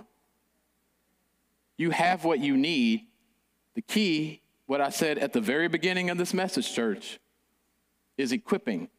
You 1.77 1.91
have 1.91 2.25
what 2.25 2.39
you 2.39 2.57
need. 2.57 3.07
The 3.75 3.81
key, 3.81 4.41
what 4.65 4.81
I 4.81 4.89
said 4.89 5.17
at 5.17 5.33
the 5.33 5.39
very 5.39 5.67
beginning 5.67 6.09
of 6.09 6.17
this 6.17 6.33
message, 6.33 6.73
church, 6.73 7.19
is 8.17 8.31
equipping, 8.31 8.89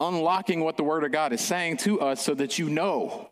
unlocking 0.00 0.64
what 0.64 0.76
the 0.76 0.84
Word 0.84 1.04
of 1.04 1.12
God 1.12 1.32
is 1.32 1.40
saying 1.40 1.76
to 1.78 2.00
us 2.00 2.22
so 2.22 2.34
that 2.34 2.58
you 2.58 2.68
know 2.68 3.30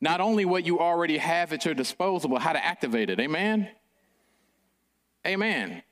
not 0.00 0.20
only 0.20 0.44
what 0.44 0.64
you 0.64 0.78
already 0.78 1.18
have 1.18 1.52
at 1.52 1.64
your 1.64 1.74
disposal, 1.74 2.30
but 2.30 2.40
how 2.40 2.52
to 2.52 2.64
activate 2.64 3.10
it. 3.10 3.18
Amen? 3.18 3.68
Amen. 5.26 5.82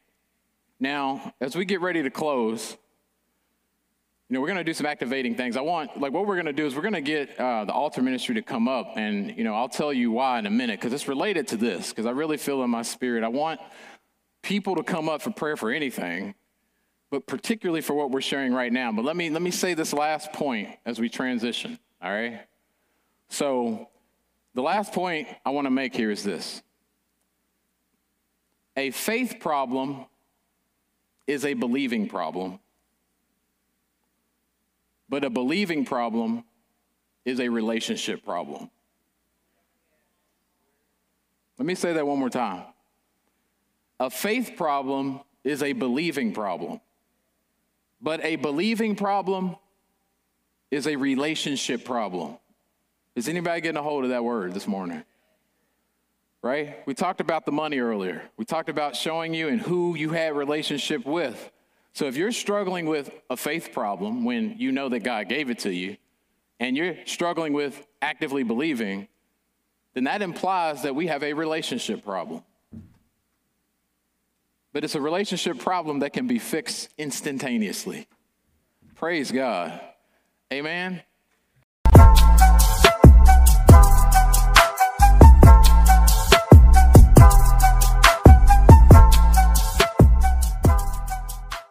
Now, 0.78 1.34
as 1.40 1.56
we 1.56 1.64
get 1.64 1.80
ready 1.80 2.02
to 2.02 2.10
close, 2.10 2.76
you 4.28 4.34
know, 4.34 4.40
we're 4.40 4.48
going 4.48 4.58
to 4.58 4.64
do 4.64 4.74
some 4.74 4.86
activating 4.86 5.34
things. 5.34 5.56
I 5.56 5.60
want, 5.60 6.00
like, 6.00 6.12
what 6.12 6.26
we're 6.26 6.34
going 6.34 6.46
to 6.46 6.52
do 6.52 6.66
is 6.66 6.74
we're 6.74 6.82
going 6.82 6.94
to 6.94 7.00
get 7.00 7.38
uh, 7.38 7.64
the 7.64 7.72
altar 7.72 8.02
ministry 8.02 8.34
to 8.36 8.42
come 8.42 8.68
up, 8.68 8.92
and, 8.96 9.36
you 9.36 9.44
know, 9.44 9.54
I'll 9.54 9.68
tell 9.68 9.92
you 9.92 10.10
why 10.10 10.38
in 10.38 10.46
a 10.46 10.50
minute, 10.50 10.80
because 10.80 10.92
it's 10.92 11.08
related 11.08 11.48
to 11.48 11.56
this, 11.56 11.90
because 11.90 12.06
I 12.06 12.10
really 12.10 12.36
feel 12.36 12.62
in 12.62 12.70
my 12.70 12.82
spirit. 12.82 13.24
I 13.24 13.28
want 13.28 13.60
people 14.42 14.76
to 14.76 14.82
come 14.82 15.08
up 15.08 15.22
for 15.22 15.30
prayer 15.30 15.56
for 15.56 15.70
anything, 15.70 16.34
but 17.10 17.26
particularly 17.26 17.80
for 17.80 17.94
what 17.94 18.10
we're 18.10 18.20
sharing 18.20 18.52
right 18.52 18.72
now. 18.72 18.92
But 18.92 19.04
let 19.04 19.16
me, 19.16 19.30
let 19.30 19.42
me 19.42 19.50
say 19.50 19.74
this 19.74 19.92
last 19.92 20.32
point 20.32 20.70
as 20.84 20.98
we 20.98 21.08
transition, 21.08 21.78
all 22.02 22.10
right? 22.10 22.40
So, 23.28 23.88
the 24.54 24.62
last 24.62 24.92
point 24.92 25.28
I 25.44 25.50
want 25.50 25.66
to 25.66 25.70
make 25.70 25.94
here 25.94 26.10
is 26.10 26.22
this 26.22 26.62
a 28.76 28.90
faith 28.90 29.36
problem 29.40 30.06
is 31.26 31.44
a 31.44 31.54
believing 31.54 32.08
problem 32.08 32.58
but 35.08 35.24
a 35.24 35.30
believing 35.30 35.84
problem 35.84 36.44
is 37.24 37.40
a 37.40 37.48
relationship 37.48 38.24
problem. 38.24 38.70
Let 41.58 41.66
me 41.66 41.74
say 41.74 41.92
that 41.94 42.06
one 42.06 42.18
more 42.18 42.30
time. 42.30 42.64
A 43.98 44.10
faith 44.10 44.52
problem 44.56 45.20
is 45.42 45.62
a 45.62 45.72
believing 45.72 46.32
problem, 46.32 46.80
but 48.00 48.24
a 48.24 48.36
believing 48.36 48.96
problem 48.96 49.56
is 50.70 50.86
a 50.86 50.96
relationship 50.96 51.84
problem. 51.84 52.38
Is 53.14 53.28
anybody 53.28 53.60
getting 53.60 53.78
a 53.78 53.82
hold 53.82 54.04
of 54.04 54.10
that 54.10 54.24
word 54.24 54.52
this 54.52 54.66
morning? 54.66 55.02
Right? 56.42 56.76
We 56.86 56.94
talked 56.94 57.20
about 57.20 57.46
the 57.46 57.52
money 57.52 57.78
earlier. 57.78 58.22
We 58.36 58.44
talked 58.44 58.68
about 58.68 58.94
showing 58.94 59.34
you 59.34 59.48
and 59.48 59.60
who 59.60 59.96
you 59.96 60.10
had 60.10 60.36
relationship 60.36 61.04
with. 61.06 61.50
So 61.92 62.06
if 62.06 62.16
you're 62.16 62.32
struggling 62.32 62.86
with 62.86 63.10
a 63.30 63.36
faith 63.36 63.72
problem 63.72 64.24
when 64.24 64.56
you 64.58 64.70
know 64.70 64.88
that 64.90 65.00
God 65.00 65.28
gave 65.28 65.50
it 65.50 65.60
to 65.60 65.72
you, 65.72 65.96
and 66.60 66.76
you're 66.76 66.96
struggling 67.04 67.52
with 67.52 67.86
actively 68.00 68.42
believing, 68.42 69.08
then 69.94 70.04
that 70.04 70.22
implies 70.22 70.82
that 70.82 70.94
we 70.94 71.06
have 71.06 71.22
a 71.22 71.32
relationship 71.32 72.04
problem. 72.04 72.42
But 74.76 74.84
it's 74.84 74.94
a 74.94 75.00
relationship 75.00 75.58
problem 75.58 76.00
that 76.00 76.12
can 76.12 76.26
be 76.26 76.38
fixed 76.38 76.90
instantaneously. 76.98 78.06
Praise 78.94 79.32
God. 79.32 79.80
Amen. 80.52 81.00